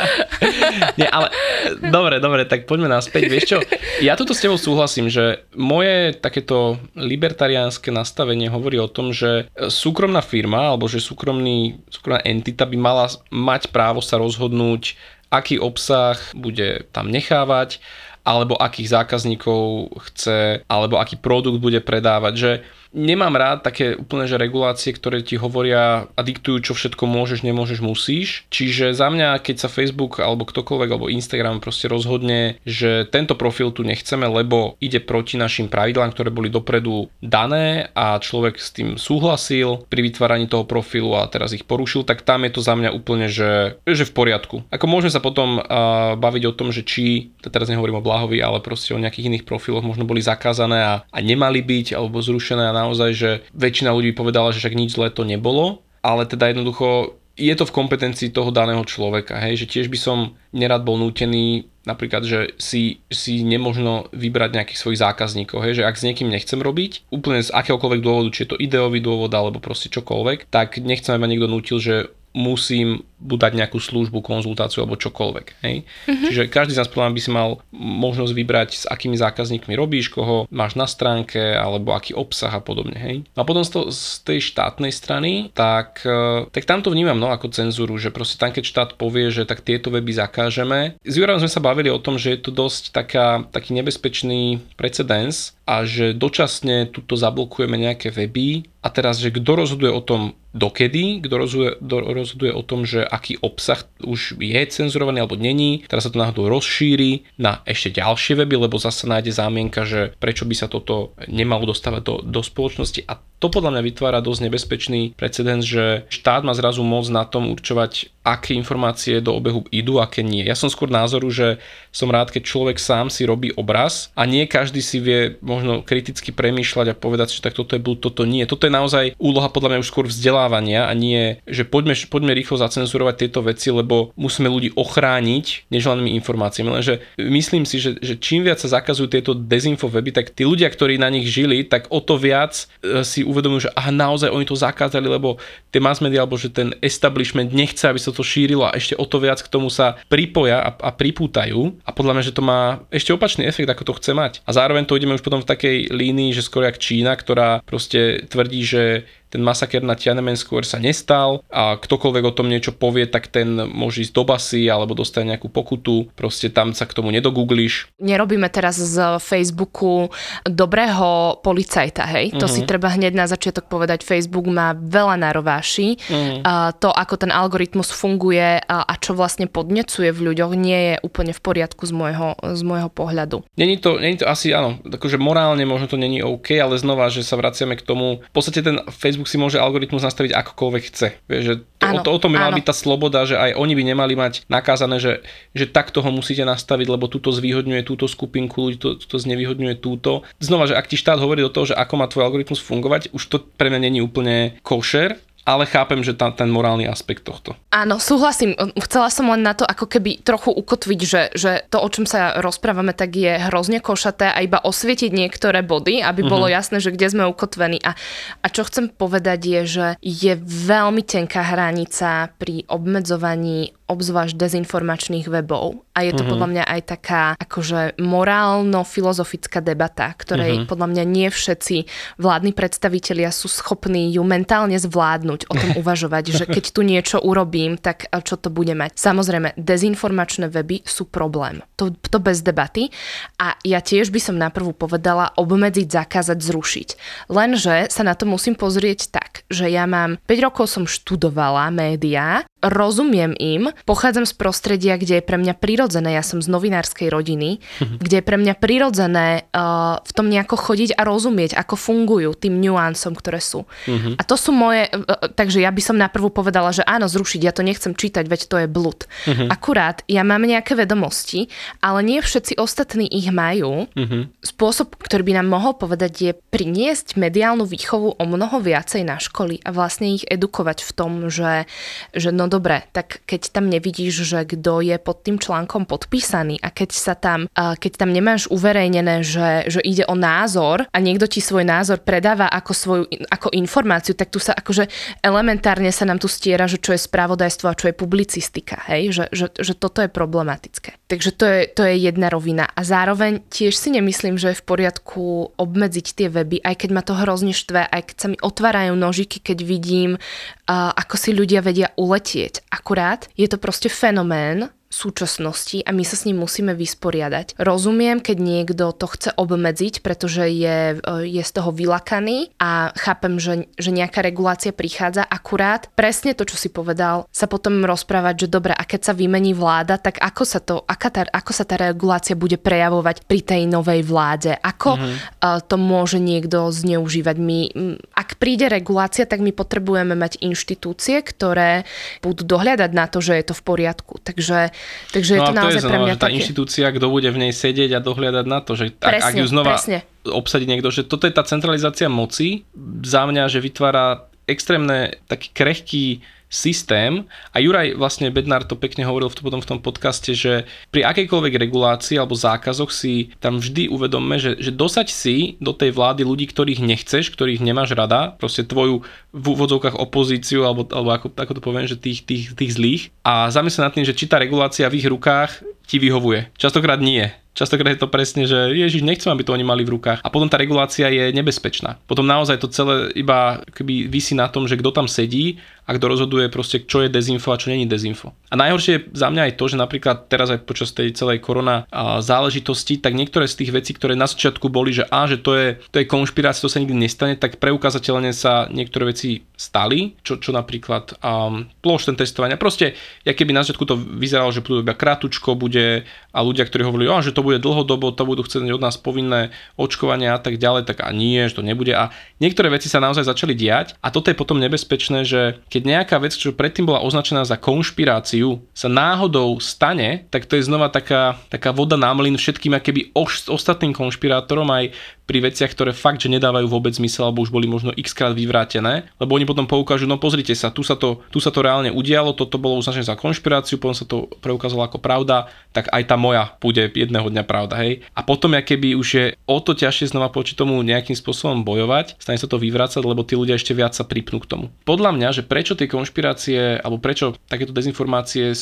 Nie, 0.99 1.07
ale 1.07 1.31
dobre, 1.79 2.19
dobre, 2.19 2.43
tak 2.43 2.67
poďme 2.67 2.91
naspäť. 2.91 3.31
Vieš 3.31 3.45
čo, 3.47 3.57
ja 4.07 4.13
toto 4.17 4.33
s 4.33 4.41
tebou 4.41 4.57
súhlasím, 4.57 5.09
že 5.09 5.45
moje 5.53 6.15
takéto 6.17 6.77
libertariánske 6.97 7.93
nastavenie 7.93 8.49
hovorí 8.49 8.79
o 8.81 8.91
tom, 8.91 9.13
že 9.13 9.49
súkromná 9.57 10.21
firma 10.21 10.73
alebo 10.73 10.89
že 10.89 11.03
súkromný, 11.03 11.81
súkromná 11.89 12.21
entita 12.25 12.65
by 12.65 12.77
mala 12.77 13.05
mať 13.29 13.69
právo 13.69 14.01
sa 14.01 14.17
rozhodnúť, 14.17 14.97
aký 15.29 15.61
obsah 15.61 16.17
bude 16.33 16.89
tam 16.89 17.13
nechávať, 17.13 17.77
alebo 18.25 18.59
akých 18.59 18.93
zákazníkov 18.93 19.89
chce, 20.09 20.61
alebo 20.67 20.99
aký 21.01 21.17
produkt 21.17 21.57
bude 21.57 21.79
predávať. 21.81 22.33
Že 22.35 22.51
Nemám 22.89 23.37
rád 23.37 23.61
také 23.61 23.93
úplne 23.93 24.25
že 24.25 24.41
regulácie, 24.41 24.89
ktoré 24.89 25.21
ti 25.21 25.37
hovoria 25.37 26.09
a 26.09 26.21
diktujú, 26.25 26.71
čo 26.71 26.73
všetko 26.73 27.05
môžeš, 27.05 27.45
nemôžeš, 27.45 27.79
musíš. 27.85 28.49
Čiže 28.49 28.97
za 28.97 29.13
mňa, 29.13 29.37
keď 29.45 29.55
sa 29.61 29.69
Facebook 29.69 30.17
alebo 30.17 30.41
ktokoľvek 30.49 30.89
alebo 30.89 31.13
Instagram 31.13 31.61
proste 31.61 31.85
rozhodne, 31.85 32.57
že 32.65 33.05
tento 33.13 33.37
profil 33.37 33.69
tu 33.69 33.85
nechceme, 33.85 34.25
lebo 34.25 34.73
ide 34.81 34.97
proti 34.97 35.37
našim 35.37 35.69
pravidlám, 35.69 36.17
ktoré 36.17 36.33
boli 36.33 36.49
dopredu 36.49 37.13
dané 37.21 37.93
a 37.93 38.17
človek 38.17 38.57
s 38.57 38.73
tým 38.73 38.97
súhlasil 38.97 39.85
pri 39.85 40.09
vytváraní 40.09 40.49
toho 40.49 40.65
profilu 40.65 41.13
a 41.13 41.29
teraz 41.29 41.53
ich 41.53 41.69
porušil, 41.69 42.01
tak 42.01 42.25
tam 42.25 42.41
je 42.49 42.57
to 42.57 42.61
za 42.65 42.73
mňa 42.73 42.89
úplne, 42.89 43.29
že, 43.29 43.77
že 43.85 44.09
v 44.09 44.15
poriadku. 44.17 44.65
Ako 44.73 44.89
môžeme 44.89 45.13
sa 45.13 45.21
potom 45.21 45.61
uh, 45.61 46.17
baviť 46.17 46.43
o 46.49 46.55
tom, 46.57 46.73
že 46.73 46.81
či, 46.81 47.29
teraz 47.45 47.69
nehovorím 47.69 48.01
o 48.01 48.05
Blahovi, 48.05 48.41
ale 48.41 48.65
proste 48.65 48.97
o 48.97 49.01
nejakých 49.01 49.29
iných 49.29 49.45
profiloch 49.45 49.85
možno 49.85 50.09
boli 50.09 50.25
zakázané 50.25 50.81
a, 50.81 50.93
a 51.05 51.17
nemali 51.21 51.61
byť 51.61 51.93
alebo 51.93 52.17
zrušené 52.17 52.65
a 52.65 52.78
naozaj, 52.79 53.11
že 53.15 53.29
väčšina 53.51 53.91
ľudí 53.91 54.15
povedala, 54.15 54.55
že 54.55 54.63
však 54.63 54.79
nič 54.79 54.95
zlé 54.95 55.11
to 55.11 55.27
nebolo, 55.27 55.83
ale 55.99 56.23
teda 56.23 56.55
jednoducho 56.55 57.19
je 57.39 57.55
to 57.55 57.63
v 57.63 57.75
kompetencii 57.75 58.35
toho 58.35 58.51
daného 58.51 58.83
človeka, 58.83 59.39
hej, 59.39 59.63
že 59.63 59.71
tiež 59.71 59.87
by 59.87 59.95
som 59.95 60.35
nerad 60.51 60.83
bol 60.83 60.99
nútený 60.99 61.71
napríklad, 61.87 62.27
že 62.27 62.53
si, 62.59 62.99
si 63.07 63.41
nemožno 63.41 64.11
vybrať 64.11 64.59
nejakých 64.59 64.79
svojich 64.79 64.99
zákazníkov, 64.99 65.63
hej, 65.63 65.81
že 65.81 65.87
ak 65.87 65.95
s 65.95 66.05
niekým 66.05 66.27
nechcem 66.27 66.59
robiť, 66.59 67.07
úplne 67.09 67.39
z 67.39 67.55
akéhokoľvek 67.55 68.03
dôvodu, 68.03 68.29
či 68.35 68.43
je 68.45 68.49
to 68.53 68.61
ideový 68.61 68.99
dôvod 68.99 69.31
alebo 69.31 69.63
proste 69.63 69.87
čokoľvek, 69.87 70.51
tak 70.51 70.83
nechcem, 70.83 71.15
aby 71.15 71.21
ma 71.23 71.31
niekto 71.31 71.47
nútil, 71.49 71.79
že 71.79 71.95
musím 72.35 73.07
budať 73.19 73.51
nejakú 73.59 73.77
službu, 73.77 74.23
konzultáciu 74.23 74.81
alebo 74.81 74.95
čokoľvek. 74.95 75.47
Hej? 75.61 75.83
Mm-hmm. 75.83 76.27
Čiže 76.31 76.43
každý 76.47 76.73
z 76.73 76.79
nás 76.79 76.89
by 76.89 77.19
si 77.19 77.31
mal 77.31 77.59
možnosť 77.75 78.33
vybrať, 78.33 78.69
s 78.73 78.85
akými 78.87 79.19
zákazníkmi 79.19 79.75
robíš, 79.75 80.09
koho 80.09 80.47
máš 80.49 80.79
na 80.79 80.87
stránke, 80.87 81.39
alebo 81.39 81.91
aký 81.91 82.15
obsah 82.15 82.49
a 82.49 82.63
podobne. 82.63 82.95
Hej? 82.95 83.15
A 83.35 83.43
potom 83.43 83.61
z, 83.61 83.71
to, 83.75 83.81
z 83.91 84.23
tej 84.23 84.39
štátnej 84.39 84.95
strany, 84.95 85.51
tak, 85.51 86.07
e, 86.07 86.47
tak 86.49 86.63
tam 86.63 86.79
to 86.79 86.89
vnímam 86.89 87.19
no, 87.19 87.29
ako 87.29 87.51
cenzúru, 87.51 87.99
že 87.99 88.09
proste 88.09 88.39
tam, 88.39 88.55
keď 88.55 88.63
štát 88.63 88.89
povie, 88.95 89.27
že 89.29 89.43
tak 89.43 89.61
tieto 89.61 89.91
weby 89.91 90.15
zakážeme. 90.15 90.95
S 91.03 91.19
Jurajom 91.19 91.43
sme 91.43 91.51
sa 91.51 91.61
bavili 91.61 91.91
o 91.91 91.99
tom, 91.99 92.15
že 92.15 92.39
je 92.39 92.39
to 92.39 92.51
dosť 92.55 92.95
taká, 92.95 93.43
taký 93.51 93.75
nebezpečný 93.75 94.63
precedens 94.79 95.59
a 95.69 95.85
že 95.85 96.17
dočasne 96.17 96.89
tuto 96.89 97.13
zablokujeme 97.13 97.77
nejaké 97.77 98.09
weby 98.09 98.65
a 98.79 98.87
teraz, 98.89 99.19
že 99.19 99.29
kto 99.29 99.59
rozhoduje 99.59 99.91
o 99.91 100.01
tom 100.01 100.33
dokedy, 100.55 101.21
kto 101.21 101.35
rozhoduje, 101.37 101.71
rozhoduje 102.09 102.51
o 102.55 102.63
tom, 102.65 102.87
že 102.87 103.05
aký 103.09 103.41
obsah 103.41 103.83
už 104.05 104.37
je 104.37 104.61
cenzurovaný 104.69 105.25
alebo 105.25 105.35
není, 105.35 105.83
teraz 105.89 106.05
sa 106.05 106.13
to 106.13 106.21
náhodou 106.21 106.47
rozšíri 106.47 107.25
na 107.41 107.65
ešte 107.65 107.97
ďalšie 107.97 108.39
weby, 108.39 108.69
lebo 108.69 108.77
zase 108.77 109.09
nájde 109.09 109.33
zámienka, 109.33 109.83
že 109.83 110.13
prečo 110.21 110.45
by 110.45 110.55
sa 110.55 110.69
toto 110.69 111.17
nemalo 111.27 111.67
dostávať 111.67 112.01
do, 112.05 112.15
do 112.21 112.41
spoločnosti. 112.45 113.03
A 113.09 113.17
to 113.39 113.47
podľa 113.47 113.79
mňa 113.79 113.81
vytvára 113.87 114.19
dosť 114.19 114.51
nebezpečný 114.51 115.15
precedens, 115.15 115.63
že 115.63 116.03
štát 116.11 116.43
má 116.43 116.51
zrazu 116.51 116.83
moc 116.83 117.07
na 117.07 117.23
tom 117.23 117.47
určovať, 117.47 118.11
aké 118.19 118.51
informácie 118.53 119.23
do 119.23 119.31
obehu 119.31 119.63
idú, 119.71 119.97
aké 120.03 120.21
nie. 120.21 120.43
Ja 120.43 120.53
som 120.53 120.67
skôr 120.67 120.91
názoru, 120.91 121.31
že 121.31 121.57
som 121.89 122.11
rád, 122.11 122.29
keď 122.29 122.43
človek 122.45 122.77
sám 122.77 123.07
si 123.07 123.23
robí 123.23 123.49
obraz 123.55 124.11
a 124.13 124.27
nie 124.27 124.43
každý 124.45 124.83
si 124.83 124.99
vie 124.99 125.39
možno 125.39 125.81
kriticky 125.81 126.35
premýšľať 126.35 126.93
a 126.93 126.99
povedať, 126.99 127.39
že 127.39 127.41
tak 127.41 127.55
toto 127.55 127.73
je 127.73 127.81
blúd, 127.81 128.03
toto 128.03 128.27
nie. 128.27 128.43
Toto 128.43 128.67
je 128.67 128.75
naozaj 128.75 129.15
úloha 129.17 129.47
podľa 129.49 129.73
mňa 129.73 129.81
už 129.81 129.89
skôr 129.89 130.05
vzdelávania 130.05 130.85
a 130.85 130.93
nie, 130.93 131.39
že 131.47 131.63
poďme, 131.63 131.95
poďme 132.11 132.35
rýchlo 132.35 132.59
zacenzurovať 132.59 133.15
tieto 133.25 133.39
veci, 133.41 133.71
lebo 133.71 134.11
musíme 134.19 134.51
ľudí 134.51 134.75
ochrániť 134.75 135.71
neželanými 135.71 136.11
informáciami. 136.19 136.69
Lenže 136.69 137.01
myslím 137.17 137.63
si, 137.63 137.79
že, 137.79 137.95
že 138.03 138.19
čím 138.19 138.43
viac 138.43 138.59
sa 138.59 138.67
zakazujú 138.67 139.07
tieto 139.09 139.31
dezinfo 139.31 139.87
weby, 139.87 140.11
tak 140.11 140.35
tí 140.35 140.43
ľudia, 140.43 140.67
ktorí 140.67 140.99
na 140.99 141.07
nich 141.07 141.25
žili, 141.25 141.63
tak 141.63 141.87
o 141.89 142.03
to 142.03 142.19
viac 142.19 142.67
e, 142.83 143.01
si 143.01 143.25
uvedomujú, 143.29 143.69
že 143.69 143.73
aha, 143.77 143.93
naozaj 143.93 144.33
oni 144.33 144.49
to 144.49 144.57
zakázali, 144.57 145.05
lebo 145.05 145.37
tie 145.69 145.77
mass 145.77 146.01
media, 146.01 146.25
alebo 146.25 146.35
že 146.35 146.49
ten 146.49 146.73
establishment 146.81 147.53
nechce, 147.53 147.85
aby 147.85 148.01
sa 148.01 148.09
to 148.09 148.25
šírilo 148.25 148.65
a 148.65 148.73
ešte 148.73 148.97
o 148.97 149.05
to 149.05 149.21
viac 149.21 149.37
k 149.37 149.51
tomu 149.51 149.69
sa 149.69 150.01
pripoja 150.09 150.65
a, 150.65 150.69
a 150.73 150.89
pripútajú 150.89 151.77
a 151.85 151.93
podľa 151.93 152.13
mňa, 152.17 152.23
že 152.25 152.35
to 152.35 152.41
má 152.41 152.81
ešte 152.89 153.13
opačný 153.13 153.45
efekt, 153.45 153.69
ako 153.69 153.93
to 153.93 153.97
chce 154.01 154.11
mať. 154.17 154.33
A 154.49 154.51
zároveň 154.51 154.89
to 154.89 154.97
ideme 154.97 155.13
už 155.13 155.21
potom 155.21 155.45
v 155.45 155.49
takej 155.49 155.93
línii, 155.93 156.33
že 156.33 156.41
skoro 156.41 156.65
jak 156.65 156.81
Čína, 156.81 157.13
ktorá 157.13 157.61
proste 157.61 158.25
tvrdí, 158.25 158.65
že 158.65 159.05
ten 159.29 159.41
masaker 159.45 159.85
na 159.85 159.93
Tiananmen 159.93 160.35
Square 160.35 160.65
sa 160.65 160.81
nestal 160.81 161.45
a 161.53 161.77
ktokoľvek 161.77 162.23
o 162.25 162.35
tom 162.35 162.49
niečo 162.49 162.73
povie, 162.73 163.05
tak 163.05 163.29
ten 163.29 163.61
môže 163.69 164.01
ísť 164.05 164.13
do 164.13 164.23
basy 164.25 164.65
alebo 164.67 164.97
dostať 164.97 165.23
nejakú 165.35 165.47
pokutu, 165.49 166.09
proste 166.17 166.49
tam 166.49 166.73
sa 166.73 166.89
k 166.89 166.97
tomu 166.97 167.13
nedogoogliš. 167.13 167.93
Nerobíme 168.01 168.49
teraz 168.49 168.77
z 168.77 169.17
Facebooku 169.21 170.09
dobrého 170.45 171.39
policajta, 171.41 172.05
hej? 172.09 172.33
Uh-huh. 172.33 172.41
To 172.41 172.47
si 172.49 172.65
mhm. 172.65 172.67
treba 172.67 172.89
hneď 172.93 173.13
na 173.13 173.25
začiatok 173.29 173.69
povedať, 173.69 174.05
Facebook 174.05 174.49
má 174.49 174.73
veľa 174.77 175.19
narováši. 175.19 175.97
Uh-huh. 175.97 176.41
A 176.45 176.53
to, 176.73 176.89
ako 176.89 177.15
ten 177.21 177.31
algoritmus 177.33 177.93
funguje 177.93 178.61
a, 178.61 178.77
a 178.85 178.93
čo 178.97 179.13
vlastne 179.13 179.45
podnecuje 179.45 180.09
v 180.13 180.33
ľuďoch, 180.33 180.51
nie 180.55 180.93
je 180.93 180.95
úplne 181.05 181.33
v 181.35 181.41
poriadku 181.41 181.85
z 181.85 181.93
môjho, 181.93 182.33
z 182.39 182.61
môjho 182.65 182.89
pohľadu. 182.89 183.43
Není 183.59 183.77
to, 183.81 183.99
není 183.99 184.17
to 184.17 184.25
asi, 184.25 184.55
áno, 184.55 184.79
akože 184.85 185.19
morálne 185.19 185.61
možno 185.67 185.91
to 185.91 185.97
není 185.99 186.23
OK, 186.23 186.55
ale 186.55 186.79
znova, 186.79 187.11
že 187.11 187.25
sa 187.25 187.35
vraciame 187.35 187.75
k 187.75 187.83
tomu, 187.83 188.23
v 188.23 188.33
podstate 188.33 188.63
ten 188.63 188.79
Facebook 188.87 189.18
Facebook 189.19 189.35
si 189.35 189.35
môže 189.35 189.59
algoritmus 189.59 189.99
nastaviť 189.99 190.31
akokoľvek 190.31 190.83
chce. 190.87 191.07
Vieš, 191.27 191.43
že 191.43 191.53
to, 191.75 191.83
áno, 191.83 191.99
o, 191.99 192.05
to, 192.07 192.09
o 192.15 192.19
tom 192.23 192.31
by 192.31 192.39
mala 192.39 192.55
byť 192.55 192.71
tá 192.71 192.75
sloboda, 192.75 193.27
že 193.27 193.35
aj 193.35 193.59
oni 193.59 193.75
by 193.75 193.83
nemali 193.83 194.15
mať 194.15 194.47
nakázané, 194.47 194.95
že, 195.03 195.27
že 195.51 195.67
takto 195.67 195.99
ho 195.99 196.07
musíte 196.07 196.47
nastaviť, 196.47 196.87
lebo 196.87 197.11
túto 197.11 197.35
zvýhodňuje 197.35 197.83
túto 197.83 198.07
skupinku 198.07 198.71
ľudí, 198.71 198.79
to, 198.79 198.95
to 198.95 199.17
znevýhodňuje 199.19 199.75
túto. 199.83 200.23
Znova, 200.39 200.71
že 200.71 200.79
ak 200.79 200.87
ti 200.87 200.95
štát 200.95 201.19
hovorí 201.19 201.43
do 201.43 201.51
toho, 201.51 201.67
že 201.67 201.75
ako 201.75 201.93
má 201.99 202.07
tvoj 202.07 202.31
algoritmus 202.31 202.63
fungovať, 202.63 203.11
už 203.11 203.23
to 203.27 203.43
pre 203.59 203.67
mňa 203.67 203.91
není 203.91 203.99
úplne 203.99 204.55
košer, 204.63 205.19
ale 205.49 205.65
chápem, 205.65 206.05
že 206.05 206.13
tam 206.13 206.29
ten 206.29 206.45
morálny 206.53 206.85
aspekt 206.85 207.25
tohto. 207.25 207.57
Áno, 207.73 207.97
súhlasím. 207.97 208.53
Chcela 208.77 209.09
som 209.09 209.25
len 209.33 209.41
na 209.41 209.57
to 209.57 209.65
ako 209.65 209.89
keby 209.89 210.21
trochu 210.21 210.53
ukotviť, 210.53 210.99
že, 211.01 211.21
že 211.33 211.65
to, 211.73 211.81
o 211.81 211.89
čom 211.89 212.05
sa 212.05 212.37
rozprávame, 212.37 212.93
tak 212.93 213.17
je 213.17 213.49
hrozne 213.49 213.81
košaté 213.81 214.29
a 214.29 214.45
iba 214.45 214.61
osvietiť 214.61 215.09
niektoré 215.09 215.65
body, 215.65 216.05
aby 216.05 216.21
bolo 216.21 216.45
uh-huh. 216.45 216.61
jasné, 216.61 216.77
že 216.77 216.93
kde 216.93 217.09
sme 217.09 217.25
ukotvení. 217.25 217.81
A, 217.81 217.97
a 218.45 218.47
čo 218.53 218.61
chcem 218.69 218.93
povedať 218.93 219.39
je, 219.41 219.61
že 219.65 219.87
je 220.05 220.37
veľmi 220.37 221.01
tenká 221.01 221.41
hranica 221.41 222.29
pri 222.37 222.69
obmedzovaní 222.69 223.73
obzvlášť 223.89 224.37
dezinformačných 224.37 225.25
webov. 225.25 225.81
A 225.97 226.05
je 226.05 226.13
to 226.13 226.23
uh-huh. 226.23 226.31
podľa 226.37 226.47
mňa 226.47 226.63
aj 226.63 226.81
taká 226.85 227.23
akože 227.35 227.99
morálno-filozofická 227.99 229.59
debata, 229.59 230.13
ktorej 230.15 230.63
uh-huh. 230.63 230.69
podľa 230.69 230.87
mňa 230.95 231.03
nie 231.09 231.27
všetci 231.27 231.89
vládni 232.21 232.53
predstavitelia 232.53 233.33
sú 233.33 233.49
schopní 233.49 234.13
ju 234.13 234.21
mentálne 234.23 234.77
zvládnuť, 234.77 235.49
o 235.49 235.53
tom 235.57 235.71
uvažovať, 235.81 236.23
že 236.29 236.45
keď 236.45 236.65
tu 236.69 236.85
niečo 236.85 237.17
urobím, 237.19 237.75
tak 237.75 238.07
čo 238.23 238.37
to 238.37 238.53
bude 238.53 238.71
mať. 238.77 238.95
Samozrejme, 238.95 239.57
dezinformačné 239.57 240.53
weby 240.53 240.85
sú 240.85 241.09
problém. 241.09 241.65
To, 241.81 241.89
to 241.89 242.21
bez 242.21 242.45
debaty. 242.45 242.93
A 243.41 243.57
ja 243.65 243.81
tiež 243.81 244.13
by 244.13 244.21
som 244.21 244.35
naprvu 244.37 244.71
povedala 244.77 245.33
obmedziť, 245.35 245.87
zakázať, 245.89 246.37
zrušiť. 246.37 246.89
Lenže 247.33 247.89
sa 247.89 248.05
na 248.05 248.13
to 248.13 248.29
musím 248.29 248.53
pozrieť 248.53 249.09
tak, 249.09 249.43
že 249.49 249.67
ja 249.71 249.89
mám 249.89 250.21
5 250.29 250.45
rokov 250.45 250.69
som 250.69 250.85
študovala 250.85 251.71
médiá, 251.73 252.45
rozumiem 252.59 253.31
im, 253.39 253.71
pochádzam 253.87 254.27
z 254.27 254.33
prostredia, 254.35 254.99
kde 254.99 255.19
je 255.19 255.23
pre 255.23 255.39
mňa 255.39 255.55
prirodzené, 255.55 256.19
ja 256.19 256.23
som 256.23 256.43
z 256.43 256.51
novinárskej 256.51 257.07
rodiny, 257.07 257.59
mm-hmm. 257.59 257.97
kde 258.03 258.15
je 258.19 258.25
pre 258.25 258.37
mňa 258.37 258.53
prirodzené 258.59 259.47
uh, 259.55 260.03
v 260.03 260.11
tom 260.11 260.27
nejako 260.27 260.59
chodiť 260.59 260.99
a 260.99 261.07
rozumieť, 261.07 261.55
ako 261.55 261.79
fungujú 261.79 262.35
tým 262.35 262.59
nuansom, 262.59 263.15
ktoré 263.15 263.39
sú. 263.39 263.63
Mm-hmm. 263.87 264.19
A 264.19 264.21
to 264.27 264.35
sú 264.35 264.51
moje, 264.51 264.91
uh, 264.91 265.31
takže 265.31 265.63
ja 265.63 265.71
by 265.71 265.81
som 265.81 265.95
naprvu 265.95 266.27
povedala, 266.27 266.75
že 266.75 266.83
áno, 266.83 267.07
zrušiť, 267.07 267.39
ja 267.47 267.55
to 267.55 267.63
nechcem 267.63 267.95
čítať, 267.95 268.27
veď 268.27 268.41
to 268.51 268.55
je 268.59 268.67
blud. 268.67 269.07
Mm-hmm. 269.07 269.47
Akurát, 269.47 270.03
ja 270.11 270.27
mám 270.27 270.43
nejaké 270.43 270.75
vedomosti, 270.75 271.47
ale 271.79 272.03
nie 272.03 272.19
všetci 272.19 272.59
ostatní 272.59 273.07
ich 273.07 273.31
majú. 273.31 273.87
Mm-hmm. 273.95 274.43
Spôsob, 274.43 274.99
ktorý 274.99 275.31
by 275.31 275.33
nám 275.39 275.47
mohol 275.47 275.79
povedať, 275.79 276.13
je 276.19 276.31
priniesť 276.35 277.15
mediálnu 277.15 277.63
výchovu 277.63 278.19
o 278.19 278.23
mnoho 278.27 278.59
viacej 278.59 279.07
na 279.07 279.15
školy 279.15 279.63
a 279.63 279.71
vlastne 279.71 280.11
ich 280.11 280.27
edukovať 280.27 280.83
v 280.83 280.91
tom, 280.91 281.11
že, 281.31 281.63
že 282.11 282.35
no 282.35 282.48
dobre, 282.49 282.89
tak 282.91 283.21
keď 283.29 283.53
tam 283.53 283.69
nevidíš, 283.69 284.25
že 284.25 284.43
kto 284.43 284.81
je 284.81 284.97
pod 284.97 285.21
tým 285.21 285.37
článkom 285.37 285.85
podpísaný 285.85 286.57
a 286.59 286.73
keď 286.73 286.89
sa 286.91 287.13
tam, 287.13 287.45
keď 287.53 287.91
tam 288.01 288.09
nemáš 288.09 288.49
uverejnené, 288.49 289.21
že, 289.21 289.69
že 289.69 289.79
ide 289.85 290.03
o 290.09 290.17
názor 290.17 290.89
a 290.89 290.97
niekto 290.97 291.29
ti 291.29 291.39
svoj 291.39 291.63
názor 291.63 292.01
predáva 292.01 292.49
ako 292.49 292.71
svoju 292.73 293.03
ako 293.29 293.53
informáciu, 293.53 294.17
tak 294.17 294.33
tu 294.33 294.41
sa 294.41 294.57
akože 294.57 294.89
elementárne 295.21 295.93
sa 295.93 296.09
nám 296.09 296.17
tu 296.17 296.25
stiera, 296.25 296.65
že 296.65 296.81
čo 296.81 296.97
je 296.97 297.01
spravodajstvo 297.05 297.67
a 297.69 297.77
čo 297.77 297.93
je 297.93 297.95
publicistika, 297.95 298.81
hej? 298.89 299.13
Že, 299.13 299.25
že, 299.29 299.45
že 299.53 299.73
toto 299.77 300.01
je 300.01 300.09
problematické. 300.09 300.97
Takže 301.05 301.29
to 301.37 301.45
je, 301.45 301.61
to 301.69 301.81
je 301.85 301.95
jedna 302.09 302.27
rovina. 302.33 302.65
A 302.73 302.81
zároveň 302.81 303.45
tiež 303.47 303.77
si 303.77 303.93
nemyslím, 303.93 304.39
že 304.39 304.53
je 304.53 304.59
v 304.61 304.67
poriadku 304.67 305.53
obmedziť 305.57 306.07
tie 306.17 306.27
weby, 306.31 306.63
aj 306.65 306.75
keď 306.85 306.89
ma 306.95 307.01
to 307.05 307.13
hrozne 307.13 307.53
štve, 307.53 307.85
aj 307.85 308.01
keď 308.13 308.15
sa 308.17 308.27
mi 308.31 308.37
otvárajú 308.39 308.93
nožiky, 308.95 309.41
keď 309.43 309.59
vidím, 309.61 310.21
ako 310.69 311.15
si 311.17 311.33
ľudia 311.33 311.65
vedia 311.65 311.89
uletieť 311.97 312.29
letieť. 312.29 312.69
Akurát 312.69 313.25
je 313.33 313.47
to 313.49 313.57
proste 313.57 313.89
fenomén, 313.89 314.69
súčasnosti 314.89 315.85
a 315.85 315.93
my 315.93 316.01
sa 316.01 316.17
s 316.17 316.25
ním 316.25 316.41
musíme 316.41 316.73
vysporiadať. 316.73 317.61
Rozumiem, 317.61 318.25
keď 318.25 318.37
niekto 318.41 318.89
to 318.89 319.05
chce 319.05 319.29
obmedziť, 319.37 320.01
pretože 320.01 320.49
je, 320.49 320.97
e, 320.97 321.13
je 321.29 321.43
z 321.45 321.51
toho 321.53 321.69
vylakaný 321.69 322.49
a 322.57 322.89
chápem, 322.97 323.37
že, 323.37 323.69
že 323.77 323.93
nejaká 323.93 324.25
regulácia 324.25 324.73
prichádza 324.73 325.21
akurát. 325.21 325.85
Presne 325.93 326.33
to, 326.33 326.49
čo 326.49 326.57
si 326.57 326.73
povedal, 326.73 327.29
sa 327.29 327.45
potom 327.45 327.85
rozprávať, 327.85 328.45
že 328.45 328.47
dobre, 328.49 328.73
a 328.73 328.81
keď 328.81 329.11
sa 329.11 329.13
vymení 329.13 329.53
vláda, 329.53 330.01
tak 330.01 330.17
ako 330.17 330.43
sa, 330.43 330.59
to, 330.59 330.81
aká 330.89 331.13
tá, 331.13 331.21
ako 331.29 331.51
sa 331.53 331.69
tá 331.69 331.77
regulácia 331.77 332.33
bude 332.33 332.57
prejavovať 332.57 333.29
pri 333.29 333.45
tej 333.45 333.61
novej 333.69 334.01
vláde? 334.01 334.57
Ako 334.57 334.97
mm-hmm. 334.97 335.69
to 335.69 335.75
môže 335.77 336.17
niekto 336.17 336.73
zneužívať? 336.73 337.37
My, 337.37 337.69
ak 338.17 338.41
príde 338.41 338.65
regulácia, 338.65 339.29
tak 339.29 339.45
my 339.45 339.53
potrebujeme 339.53 340.17
mať 340.17 340.41
inštitúcie, 340.41 341.21
ktoré 341.21 341.85
budú 342.25 342.41
dohľadať 342.41 342.91
na 342.91 343.05
to, 343.05 343.21
že 343.21 343.37
je 343.37 343.45
to 343.45 343.53
v 343.53 343.63
poriadku. 343.63 344.17
Takže 344.25 344.73
Takže 345.09 345.31
no 345.35 345.41
je 345.41 345.47
to 345.47 345.53
naozaj 345.57 345.81
pre 345.85 345.99
mňa 345.99 346.15
že 346.15 346.21
tá 346.21 346.29
inštitúcia, 346.29 346.85
kto 346.93 347.09
bude 347.09 347.29
v 347.33 347.37
nej 347.37 347.53
sedieť 347.53 347.97
a 347.97 347.99
dohľadať 347.99 348.45
na 348.45 348.59
to, 348.61 348.77
že 348.77 348.93
presne, 348.93 349.25
ak, 349.25 349.33
ak 349.33 349.41
ju 349.41 349.45
znova 349.49 349.75
presne. 349.77 349.97
obsadí 350.29 350.65
niekto, 350.69 350.93
že 350.93 351.07
toto 351.07 351.25
je 351.25 351.33
tá 351.33 351.41
centralizácia 351.41 352.07
moci, 352.07 352.67
za 353.01 353.25
mňa, 353.25 353.49
že 353.49 353.59
vytvára 353.59 354.29
extrémne 354.49 355.17
taký 355.29 355.49
krehký 355.53 356.05
systém. 356.49 357.29
A 357.53 357.61
Juraj 357.61 357.93
vlastne 357.93 358.33
Bednár 358.33 358.65
to 358.65 358.73
pekne 358.73 359.05
hovoril 359.05 359.29
v, 359.29 359.37
potom 359.37 359.61
v 359.61 359.69
tom 359.69 359.79
podcaste, 359.79 360.33
že 360.33 360.65
pri 360.89 361.05
akejkoľvek 361.05 361.53
regulácii 361.61 362.17
alebo 362.17 362.33
zákazoch 362.33 362.89
si 362.89 363.31
tam 363.37 363.61
vždy 363.61 363.87
uvedomme, 363.87 364.41
že, 364.41 364.57
že 364.57 364.73
dosať 364.73 365.07
si 365.13 365.55
do 365.61 365.71
tej 365.71 365.93
vlády 365.93 366.25
ľudí, 366.25 366.49
ktorých 366.49 366.81
nechceš, 366.81 367.29
ktorých 367.31 367.61
nemáš 367.61 367.93
rada, 367.93 368.33
proste 368.35 368.65
tvoju 368.65 369.05
v 369.29 369.45
úvodzovkách 369.45 369.95
opozíciu, 369.95 370.65
alebo, 370.65 370.89
alebo 370.89 371.13
ako, 371.13 371.27
ako 371.37 371.53
to 371.53 371.61
poviem, 371.61 371.85
že 371.85 372.01
tých, 372.01 372.25
tých, 372.25 372.57
tých 372.57 372.73
zlých 372.73 373.01
a 373.21 373.53
zamysle 373.53 373.85
nad 373.85 373.93
tým, 373.93 374.03
že 374.03 374.17
či 374.17 374.25
tá 374.25 374.41
regulácia 374.41 374.89
v 374.89 374.97
ich 374.97 375.07
rukách 375.07 375.61
ti 375.85 376.01
vyhovuje. 376.01 376.53
Častokrát 376.57 377.01
nie. 377.01 377.29
Častokrát 377.57 377.91
je 377.91 377.99
to 377.99 378.13
presne, 378.13 378.45
že 378.45 378.71
Ježiš, 378.71 379.03
nechcem, 379.03 379.27
aby 379.33 379.43
to 379.43 379.51
oni 379.51 379.65
mali 379.65 379.83
v 379.83 379.99
rukách. 379.99 380.21
A 380.21 380.31
potom 380.31 380.47
tá 380.47 380.55
regulácia 380.55 381.09
je 381.11 381.33
nebezpečná. 381.33 381.97
Potom 382.05 382.23
naozaj 382.23 382.61
to 382.61 382.71
celé 382.71 383.11
iba 383.17 383.65
keby 383.73 384.07
vysí 384.07 384.37
na 384.37 384.47
tom, 384.47 384.63
že 384.63 384.77
kto 384.79 384.93
tam 384.93 385.11
sedí 385.11 385.59
a 385.89 385.97
kto 385.97 386.05
rozhoduje 386.05 386.53
proste, 386.53 386.85
čo 386.85 387.01
je 387.01 387.09
dezinfo 387.09 387.49
a 387.49 387.57
čo 387.57 387.73
není 387.73 387.89
dezinfo. 387.89 388.37
A 388.53 388.55
najhoršie 388.61 388.93
je 388.93 389.03
za 389.17 389.33
mňa 389.33 389.49
aj 389.49 389.53
to, 389.57 389.65
že 389.73 389.81
napríklad 389.81 390.29
teraz 390.29 390.53
aj 390.53 390.61
počas 390.69 390.93
tej 390.93 391.17
celej 391.17 391.41
korona 391.41 391.89
záležitosti, 392.21 393.01
tak 393.01 393.17
niektoré 393.17 393.49
z 393.49 393.65
tých 393.65 393.73
vecí, 393.73 393.97
ktoré 393.97 394.13
na 394.13 394.29
začiatku 394.29 394.69
boli, 394.69 394.93
že 394.93 395.09
a, 395.09 395.25
že 395.25 395.41
to 395.41 395.57
je, 395.57 395.81
to 395.89 395.97
je 395.97 396.05
konšpirácia, 396.05 396.61
to 396.61 396.69
sa 396.69 396.77
nikdy 396.77 396.93
nestane, 396.93 397.33
tak 397.33 397.57
preukázateľne 397.57 398.29
sa 398.37 398.69
niektoré 398.69 399.09
veci 399.09 399.41
stali, 399.57 400.13
čo, 400.21 400.37
čo 400.37 400.53
napríklad 400.53 401.17
um, 401.25 401.65
plošten 401.81 402.13
testovania. 402.13 402.61
Proste, 402.61 402.93
ja 403.25 403.33
keby 403.33 403.57
na 403.57 403.65
začiatku 403.65 403.83
to 403.89 403.97
vyzeralo, 403.97 404.53
že 404.53 404.61
budú 404.61 404.85
iba 404.85 404.93
krátučko, 404.93 405.57
bude 405.57 406.05
a 406.29 406.39
ľudia, 406.45 406.69
ktorí 406.69 406.85
hovorili, 406.85 407.09
že 407.25 407.33
to 407.33 407.41
bude 407.41 407.57
dlhodobo, 407.57 408.13
to 408.13 408.23
budú 408.23 408.45
chcieť 408.45 408.69
od 408.69 408.83
nás 408.83 409.01
povinné 409.01 409.49
očkovania 409.75 410.37
a 410.37 410.39
tak 410.39 410.61
ďalej, 410.61 410.85
tak 410.85 411.01
a 411.01 411.09
nie, 411.09 411.41
že 411.49 411.57
to 411.57 411.65
nebude. 411.65 411.91
A 411.97 412.13
niektoré 412.37 412.69
veci 412.69 412.85
sa 412.85 413.01
naozaj 413.01 413.25
začali 413.25 413.57
diať 413.57 413.97
a 414.05 414.13
toto 414.13 414.29
je 414.29 414.37
potom 414.37 414.61
nebezpečné, 414.61 415.25
že 415.25 415.57
keď 415.67 415.78
nejaká 415.85 416.17
vec, 416.17 416.35
čo 416.35 416.55
predtým 416.55 416.87
bola 416.87 417.03
označená 417.03 417.45
za 417.45 417.59
konšpiráciu, 417.59 418.59
sa 418.73 418.89
náhodou 418.89 419.59
stane, 419.61 420.27
tak 420.33 420.47
to 420.49 420.57
je 420.57 420.67
znova 420.67 420.89
taká, 420.89 421.37
taká 421.51 421.69
voda 421.69 421.99
na 421.99 422.11
mlyn 422.15 422.35
všetkým 422.39 422.75
akéby 422.75 423.13
ostatným 423.47 423.93
konšpirátorom 423.93 424.67
aj 424.71 424.91
pri 425.29 425.45
veciach, 425.45 425.69
ktoré 425.69 425.93
fakt, 425.93 426.25
že 426.25 426.33
nedávajú 426.33 426.65
vôbec 426.65 426.89
zmysel, 426.97 427.29
alebo 427.29 427.45
už 427.45 427.53
boli 427.53 427.69
možno 427.69 427.93
x 427.93 428.17
krát 428.17 428.33
vyvrátené, 428.33 429.05
lebo 429.21 429.37
oni 429.37 429.45
potom 429.45 429.69
poukážu, 429.69 430.09
no 430.09 430.17
pozrite 430.17 430.57
sa, 430.57 430.73
tu 430.73 430.81
sa 430.81 430.97
to, 430.97 431.21
tu 431.29 431.37
sa 431.37 431.53
to 431.53 431.61
reálne 431.61 431.93
udialo, 431.93 432.33
toto 432.33 432.57
bolo 432.57 432.81
označené 432.81 433.05
za 433.05 433.13
konšpiráciu, 433.13 433.77
potom 433.77 433.93
sa 433.93 434.09
to 434.09 434.25
preukázalo 434.41 434.89
ako 434.89 434.97
pravda, 434.97 435.53
tak 435.69 435.85
aj 435.93 436.09
tá 436.09 436.17
moja 436.17 436.57
bude 436.57 436.89
jedného 436.89 437.29
dňa 437.29 437.43
pravda, 437.45 437.77
hej. 437.85 438.01
A 438.17 438.25
potom, 438.25 438.57
keby 438.57 438.97
už 438.97 439.07
je 439.13 439.25
o 439.45 439.61
to 439.61 439.77
ťažšie 439.77 440.09
znova 440.09 440.33
poči 440.33 440.57
tomu 440.57 440.81
nejakým 440.81 441.13
spôsobom 441.13 441.61
bojovať, 441.61 442.17
stane 442.17 442.41
sa 442.41 442.49
to 442.49 442.57
vyvrácať, 442.57 443.05
lebo 443.05 443.21
tí 443.21 443.37
ľudia 443.37 443.53
ešte 443.53 443.77
viac 443.77 443.93
sa 443.93 444.09
pripnú 444.09 444.41
k 444.41 444.49
tomu. 444.49 444.65
Podľa 444.89 445.13
mňa, 445.13 445.29
že 445.37 445.45
prečo 445.45 445.77
tie 445.77 445.85
konšpirácie, 445.85 446.81
alebo 446.81 446.97
prečo 446.97 447.37
takéto 447.45 447.69
dezinformácie 447.69 448.57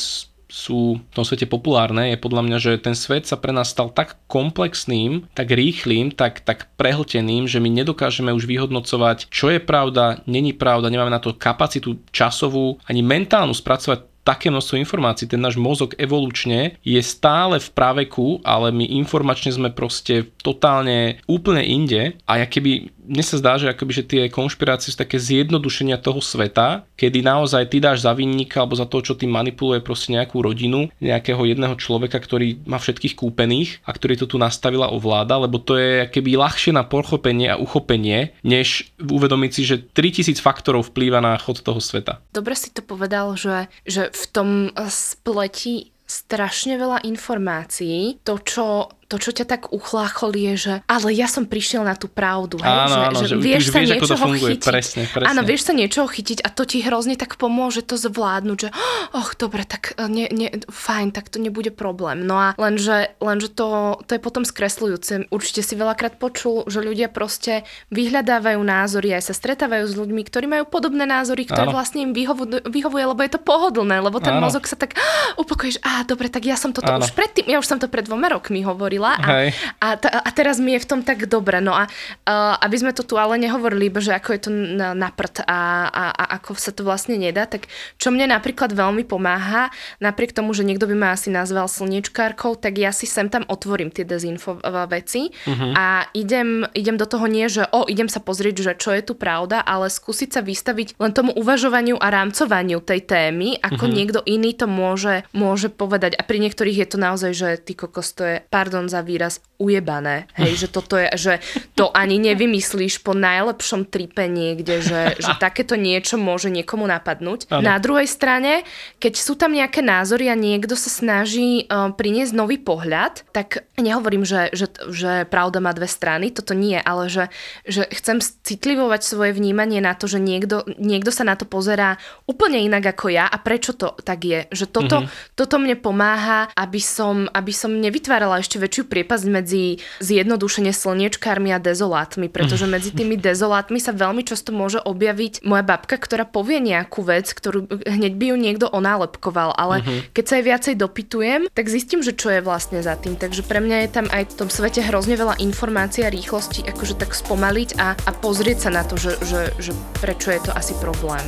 sú 0.47 0.99
v 0.99 1.13
tom 1.13 1.27
svete 1.27 1.45
populárne, 1.47 2.15
je 2.15 2.19
podľa 2.19 2.41
mňa, 2.47 2.57
že 2.57 2.71
ten 2.79 2.95
svet 2.95 3.27
sa 3.27 3.35
pre 3.35 3.51
nás 3.51 3.71
stal 3.71 3.91
tak 3.91 4.15
komplexným, 4.31 5.27
tak 5.35 5.51
rýchlým, 5.51 6.15
tak, 6.15 6.43
tak 6.43 6.71
prehlteným, 6.79 7.45
že 7.45 7.59
my 7.59 7.67
nedokážeme 7.67 8.31
už 8.31 8.47
vyhodnocovať, 8.47 9.27
čo 9.27 9.51
je 9.51 9.59
pravda, 9.59 10.23
není 10.25 10.55
pravda, 10.55 10.87
nemáme 10.87 11.11
na 11.11 11.19
to 11.19 11.35
kapacitu 11.35 11.99
časovú 12.15 12.79
ani 12.87 13.03
mentálnu 13.03 13.51
spracovať 13.51 14.17
také 14.27 14.51
množstvo 14.51 14.75
informácií. 14.75 15.31
Ten 15.31 15.39
náš 15.39 15.55
mozog 15.55 15.95
evolučne 15.95 16.75
je 16.83 16.99
stále 16.99 17.63
v 17.63 17.69
praveku, 17.71 18.43
ale 18.43 18.75
my 18.75 18.83
informačne 18.99 19.55
sme 19.55 19.71
proste 19.71 20.27
totálne 20.43 21.23
úplne 21.31 21.63
inde 21.63 22.19
a 22.27 22.43
ja 22.43 22.45
keby 22.51 22.91
mne 23.07 23.23
sa 23.23 23.39
zdá, 23.39 23.55
že, 23.55 23.71
akoby, 23.71 24.03
že 24.03 24.03
tie 24.03 24.21
konšpirácie 24.27 24.91
sú 24.91 24.97
také 24.99 25.15
zjednodušenia 25.17 25.97
toho 25.97 26.19
sveta, 26.19 26.83
kedy 26.99 27.23
naozaj 27.23 27.71
ty 27.71 27.79
dáš 27.79 28.03
za 28.03 28.11
vinníka 28.11 28.61
alebo 28.61 28.75
za 28.75 28.85
to, 28.85 28.99
čo 28.99 29.15
ty 29.15 29.25
manipuluje 29.25 29.79
proste 29.79 30.11
nejakú 30.13 30.43
rodinu, 30.43 30.91
nejakého 30.99 31.41
jedného 31.47 31.79
človeka, 31.79 32.19
ktorý 32.19 32.67
má 32.67 32.77
všetkých 32.77 33.15
kúpených 33.15 33.81
a 33.87 33.95
ktorý 33.95 34.19
to 34.19 34.27
tu 34.27 34.35
nastavila 34.37 34.91
ovláda, 34.91 35.39
lebo 35.39 35.57
to 35.57 35.79
je 35.79 36.11
keby 36.11 36.35
ľahšie 36.35 36.75
na 36.75 36.83
pochopenie 36.83 37.55
a 37.55 37.59
uchopenie, 37.59 38.35
než 38.43 38.91
uvedomiť 38.99 39.51
si, 39.55 39.63
že 39.63 39.79
3000 39.79 40.43
faktorov 40.43 40.91
vplýva 40.91 41.23
na 41.23 41.39
chod 41.39 41.63
toho 41.63 41.79
sveta. 41.79 42.19
Dobre 42.35 42.53
si 42.53 42.69
to 42.69 42.83
povedal, 42.83 43.39
že, 43.39 43.71
že 43.87 44.11
v 44.11 44.23
tom 44.29 44.49
spleti 44.91 45.95
strašne 46.07 46.79
veľa 46.79 47.03
informácií. 47.03 48.23
To, 48.23 48.39
čo 48.39 48.96
to, 49.07 49.15
čo 49.15 49.31
ťa 49.31 49.45
tak 49.47 49.61
uchláchol, 49.71 50.35
je, 50.35 50.53
že 50.59 50.73
ale 50.83 51.15
ja 51.15 51.31
som 51.31 51.47
prišiel 51.47 51.87
na 51.87 51.95
tú 51.95 52.11
pravdu. 52.11 52.59
Hej? 52.59 52.67
Áno, 52.67 52.91
že, 52.91 52.99
áno, 53.07 53.19
že, 53.23 53.27
že 53.31 53.35
vieš 53.39 53.63
sa 53.71 53.79
vieš, 53.79 53.89
niečoho 53.95 54.19
funguje. 54.19 54.51
chytiť. 54.59 54.67
Presne, 54.67 55.03
presne. 55.07 55.27
Áno, 55.31 55.41
vieš 55.47 55.61
sa 55.63 55.73
niečoho 55.73 56.07
chytiť 56.11 56.39
a 56.43 56.49
to 56.51 56.63
ti 56.67 56.83
hrozne 56.83 57.15
tak 57.15 57.39
pomôže 57.39 57.87
to 57.87 57.95
zvládnuť, 57.95 58.57
že 58.59 58.69
och, 59.15 59.39
dobre, 59.39 59.63
tak 59.63 59.95
e, 59.95 60.11
ne, 60.11 60.25
ne, 60.27 60.47
fajn, 60.67 61.15
tak 61.15 61.31
to 61.31 61.39
nebude 61.39 61.71
problém. 61.71 62.27
No 62.27 62.35
a 62.35 62.47
lenže, 62.59 63.15
lenže 63.23 63.47
to, 63.55 63.95
to 64.03 64.19
je 64.19 64.21
potom 64.21 64.43
skresľujúce. 64.43 65.31
Určite 65.31 65.63
si 65.63 65.73
veľakrát 65.79 66.19
počul, 66.19 66.67
že 66.67 66.83
ľudia 66.83 67.07
proste 67.07 67.63
vyhľadávajú 67.95 68.59
názory, 68.59 69.15
aj 69.15 69.31
sa 69.31 69.33
stretávajú 69.33 69.87
s 69.87 69.95
ľuďmi, 69.95 70.21
ktorí 70.27 70.51
majú 70.51 70.67
podobné 70.67 71.07
názory, 71.07 71.47
ktoré 71.47 71.71
áno. 71.71 71.79
vlastne 71.79 72.03
im 72.03 72.11
vyhovuje, 72.11 72.67
vyhovuje, 72.67 73.03
lebo 73.07 73.23
je 73.23 73.31
to 73.31 73.39
pohodlné, 73.39 74.03
lebo 74.03 74.19
ten 74.19 74.35
áno. 74.35 74.51
mozog 74.51 74.67
sa 74.67 74.75
tak 74.75 74.99
upokojíš, 75.41 75.79
a 75.79 76.03
dobre, 76.03 76.27
tak 76.27 76.43
ja 76.43 76.59
som 76.59 76.75
toto 76.75 76.91
áno. 76.91 77.07
už 77.07 77.15
predtým, 77.15 77.47
ja 77.47 77.63
už 77.63 77.71
som 77.71 77.79
to 77.79 77.87
pred 77.87 78.03
dvoma 78.03 78.27
rokmi 78.27 78.67
hovorila 78.67 78.96
a, 79.05 79.53
a, 79.77 79.87
t- 79.99 80.09
a 80.09 80.29
teraz 80.33 80.57
mi 80.57 80.73
je 80.73 80.83
v 80.83 80.89
tom 80.89 81.01
tak 81.05 81.29
dobre. 81.29 81.61
No 81.61 81.77
a 81.77 81.85
uh, 81.85 82.55
aby 82.63 82.75
sme 82.81 82.91
to 82.95 83.05
tu 83.05 83.19
ale 83.19 83.37
nehovorili, 83.37 83.93
že 83.97 84.17
ako 84.17 84.29
je 84.33 84.41
to 84.41 84.51
na, 84.53 84.97
na 84.97 85.09
prd 85.13 85.45
a, 85.45 85.89
a, 85.89 86.03
a 86.13 86.23
ako 86.41 86.57
sa 86.57 86.71
to 86.73 86.81
vlastne 86.81 87.19
nedá, 87.19 87.45
tak 87.45 87.69
čo 88.01 88.09
mne 88.09 88.31
napríklad 88.31 88.73
veľmi 88.73 89.03
pomáha, 89.05 89.69
napriek 90.01 90.33
tomu, 90.33 90.55
že 90.55 90.63
niekto 90.63 90.87
by 90.87 90.95
ma 90.95 91.09
asi 91.13 91.29
nazval 91.29 91.67
slniečkárkou, 91.67 92.55
tak 92.57 92.79
ja 92.79 92.95
si 92.95 93.05
sem 93.05 93.27
tam 93.27 93.43
otvorím 93.45 93.91
tie 93.91 94.07
dezinfo 94.07 94.57
veci 94.87 95.29
uh-huh. 95.29 95.73
a 95.75 95.85
idem, 96.15 96.65
idem 96.73 96.95
do 96.95 97.05
toho 97.05 97.27
nie, 97.27 97.45
že 97.51 97.67
o, 97.69 97.85
idem 97.85 98.07
sa 98.07 98.23
pozrieť, 98.23 98.55
že 98.63 98.73
čo 98.79 98.95
je 98.95 99.03
tu 99.03 99.13
pravda, 99.13 99.59
ale 99.61 99.91
skúsiť 99.91 100.29
sa 100.37 100.41
vystaviť 100.41 100.97
len 100.97 101.11
tomu 101.11 101.35
uvažovaniu 101.35 101.99
a 101.99 102.07
rámcovaniu 102.09 102.79
tej 102.79 103.03
témy, 103.03 103.59
ako 103.59 103.83
uh-huh. 103.85 103.97
niekto 103.97 104.19
iný 104.23 104.55
to 104.55 104.65
môže, 104.65 105.27
môže 105.35 105.67
povedať. 105.67 106.15
A 106.15 106.23
pri 106.23 106.39
niektorých 106.41 106.77
je 106.83 106.87
to 106.87 106.97
naozaj, 106.97 107.31
že 107.35 107.49
ty 107.59 107.75
kokos, 107.75 108.15
to 108.15 108.23
je, 108.23 108.35
pardon 108.47 108.86
za 108.87 109.03
výraz, 109.05 109.39
ujebané. 109.57 110.29
Hej, 110.37 110.65
že 110.65 110.67
toto 110.69 110.95
je, 110.97 111.09
že 111.17 111.33
to 111.73 111.89
ani 111.89 112.21
nevymyslíš 112.21 113.01
po 113.01 113.17
najlepšom 113.17 113.89
tripe 113.89 114.29
niekde, 114.29 114.85
že, 114.85 115.17
že 115.17 115.33
takéto 115.41 115.73
niečo 115.73 116.15
môže 116.21 116.53
niekomu 116.53 116.85
napadnúť. 116.85 117.49
Ano. 117.49 117.65
Na 117.65 117.81
druhej 117.81 118.05
strane, 118.05 118.61
keď 119.01 119.13
sú 119.17 119.33
tam 119.33 119.57
nejaké 119.57 119.81
názory 119.81 120.29
a 120.29 120.37
niekto 120.37 120.77
sa 120.77 120.93
snaží 120.93 121.65
um, 121.67 121.89
priniesť 121.93 122.33
nový 122.37 122.61
pohľad, 122.61 123.25
tak 123.33 123.65
nehovorím, 123.81 124.23
že, 124.23 124.53
že, 124.53 124.69
že 124.93 125.25
pravda 125.25 125.57
má 125.57 125.73
dve 125.73 125.89
strany, 125.89 126.29
toto 126.29 126.53
nie, 126.53 126.77
ale 126.77 127.09
že, 127.09 127.33
že 127.65 127.89
chcem 127.89 128.21
citlivovať 128.21 129.01
svoje 129.01 129.33
vnímanie 129.33 129.81
na 129.81 129.97
to, 129.97 130.05
že 130.05 130.21
niekto, 130.21 130.69
niekto 130.77 131.09
sa 131.09 131.25
na 131.25 131.33
to 131.33 131.49
pozerá 131.49 131.97
úplne 132.29 132.61
inak 132.61 132.93
ako 132.93 133.09
ja 133.09 133.25
a 133.25 133.37
prečo 133.41 133.73
to 133.73 133.97
tak 134.05 134.21
je. 134.21 134.45
Že 134.53 134.65
toto, 134.69 134.97
mm-hmm. 135.01 135.33
toto 135.33 135.55
mne 135.57 135.75
pomáha, 135.81 136.53
aby 136.53 136.77
som, 136.77 137.25
aby 137.33 137.49
som 137.49 137.73
nevytvárala 137.73 138.37
ešte 138.37 138.61
väčšiu 138.61 138.76
priepasť 138.85 139.25
medzi 139.25 139.81
zjednodušene 140.03 140.69
slniečkármi 140.69 141.55
a 141.55 141.57
dezolátmi, 141.57 142.29
pretože 142.29 142.69
medzi 142.69 142.93
tými 142.93 143.17
dezolátmi 143.17 143.81
sa 143.81 143.95
veľmi 143.95 144.21
často 144.21 144.53
môže 144.53 144.77
objaviť 144.83 145.47
moja 145.47 145.63
babka, 145.63 145.97
ktorá 145.97 146.27
povie 146.27 146.61
nejakú 146.61 147.01
vec, 147.01 147.31
ktorú 147.31 147.65
hneď 147.87 148.13
by 148.19 148.25
ju 148.29 148.35
niekto 148.35 148.65
onálepkoval, 148.69 149.55
ale 149.55 149.81
uh-huh. 149.81 149.99
keď 150.13 150.25
sa 150.27 150.33
aj 150.37 150.43
viacej 150.43 150.73
dopytujem, 150.77 151.41
tak 151.55 151.71
zistím, 151.71 152.03
že 152.03 152.13
čo 152.13 152.29
je 152.29 152.43
vlastne 152.43 152.83
za 152.83 152.99
tým. 152.99 153.15
Takže 153.15 153.47
pre 153.47 153.63
mňa 153.63 153.87
je 153.87 153.89
tam 153.89 154.05
aj 154.11 154.23
v 154.29 154.35
tom 154.45 154.49
svete 154.51 154.83
hrozne 154.83 155.15
veľa 155.15 155.39
informácií 155.39 156.03
a 156.03 156.13
rýchlosti, 156.13 156.67
akože 156.67 156.99
tak 156.99 157.15
spomaliť 157.15 157.69
a, 157.79 157.95
a 157.95 158.11
pozrieť 158.11 158.67
sa 158.67 158.69
na 158.75 158.83
to, 158.83 158.99
že, 158.99 159.15
že, 159.23 159.41
že 159.57 159.71
prečo 160.03 160.29
je 160.33 160.41
to 160.43 160.51
asi 160.51 160.75
problém. 160.83 161.23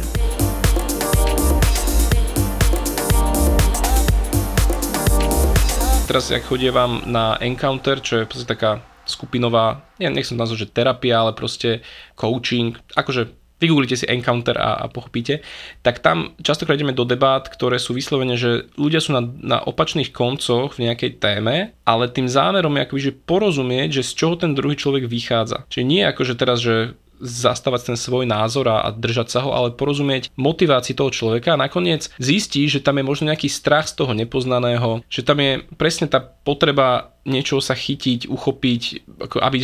Teraz, 6.10 6.34
ak 6.34 6.50
chodievam 6.50 7.06
na 7.06 7.38
Encounter, 7.38 8.01
čo 8.01 8.18
je 8.18 8.25
proste 8.25 8.50
taká 8.50 8.82
skupinová, 9.06 9.86
ja 10.01 10.10
nechcem 10.10 10.34
nazvať, 10.34 10.66
že 10.66 10.74
terapia, 10.74 11.22
ale 11.22 11.38
proste 11.38 11.86
coaching, 12.18 12.74
akože 12.98 13.30
vygooglite 13.62 13.94
si 13.94 14.10
Encounter 14.10 14.58
a, 14.58 14.82
a 14.82 14.86
pochopíte, 14.89 15.46
tak 15.86 16.01
tam 16.01 16.34
častokrát 16.42 16.80
ideme 16.80 16.96
do 16.96 17.06
debát, 17.06 17.46
ktoré 17.46 17.78
sú 17.78 17.94
vyslovene, 17.94 18.39
že 18.39 18.72
ľudia 18.80 19.04
sú 19.04 19.13
na, 19.13 19.22
na 19.22 19.58
opačných 19.62 20.10
koncoch 20.10 20.74
v 20.80 20.89
nejakej 20.89 21.22
téme, 21.22 21.75
ale 21.86 22.10
tým 22.10 22.25
zámerom 22.25 22.74
je 22.80 22.84
akoby, 22.88 23.01
že 23.12 23.20
porozumieť, 23.30 24.01
že 24.01 24.08
z 24.08 24.12
čoho 24.16 24.34
ten 24.39 24.56
druhý 24.58 24.80
človek 24.80 25.06
vychádza. 25.06 25.68
Čiže 25.70 25.86
nie 25.86 26.01
ako, 26.08 26.22
že 26.25 26.39
teraz, 26.39 26.58
že 26.63 26.98
zastávať 27.20 27.94
ten 27.94 27.98
svoj 28.00 28.26
názor 28.26 28.72
a, 28.72 28.90
držať 28.90 29.28
sa 29.30 29.40
ho, 29.46 29.52
ale 29.54 29.76
porozumieť 29.76 30.32
motivácii 30.40 30.96
toho 30.96 31.12
človeka. 31.12 31.54
A 31.54 31.62
nakoniec 31.62 32.08
zistí, 32.18 32.66
že 32.66 32.82
tam 32.84 32.98
je 32.98 33.06
možno 33.06 33.30
nejaký 33.30 33.52
strach 33.52 33.92
z 33.92 34.00
toho 34.00 34.16
nepoznaného, 34.16 35.04
že 35.12 35.22
tam 35.22 35.40
je 35.44 35.64
presne 35.76 36.08
tá 36.08 36.20
potreba 36.20 37.14
niečo 37.30 37.62
sa 37.62 37.78
chytiť, 37.78 38.28
uchopiť, 38.28 38.82
ako 39.30 39.38
aby 39.40 39.58